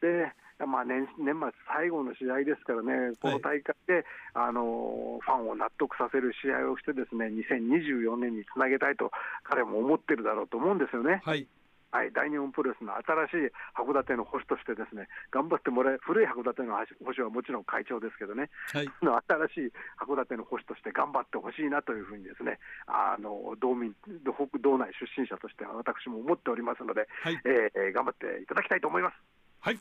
[0.00, 0.32] で
[0.66, 4.04] まあ年、年末最後の試合ですからね、この大会で、はい、
[4.34, 9.10] あのファンを納得させる試合をして、ですね2024年につなげたいと、
[9.42, 11.20] 彼も思ってるだろうと思うんですよね。
[11.24, 11.46] はい
[11.92, 16.72] はい、大日本プロレスの新しい函館の星としてですね頑張ってもらえ古い函館の
[17.04, 23.92] 星はもちろん会長ですけどね、はい、新しい函館の星として頑張ってほしいなというふうにですねあの道民
[24.24, 29.14] 道内出身者としては私も思っておりますので、はい、えー、頑張っていただきたいと思います。
[29.60, 29.78] はい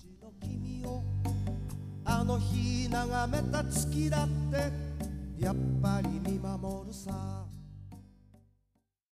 [2.05, 4.71] あの日眺めた月だって
[5.43, 7.42] やっぱり見守るさ。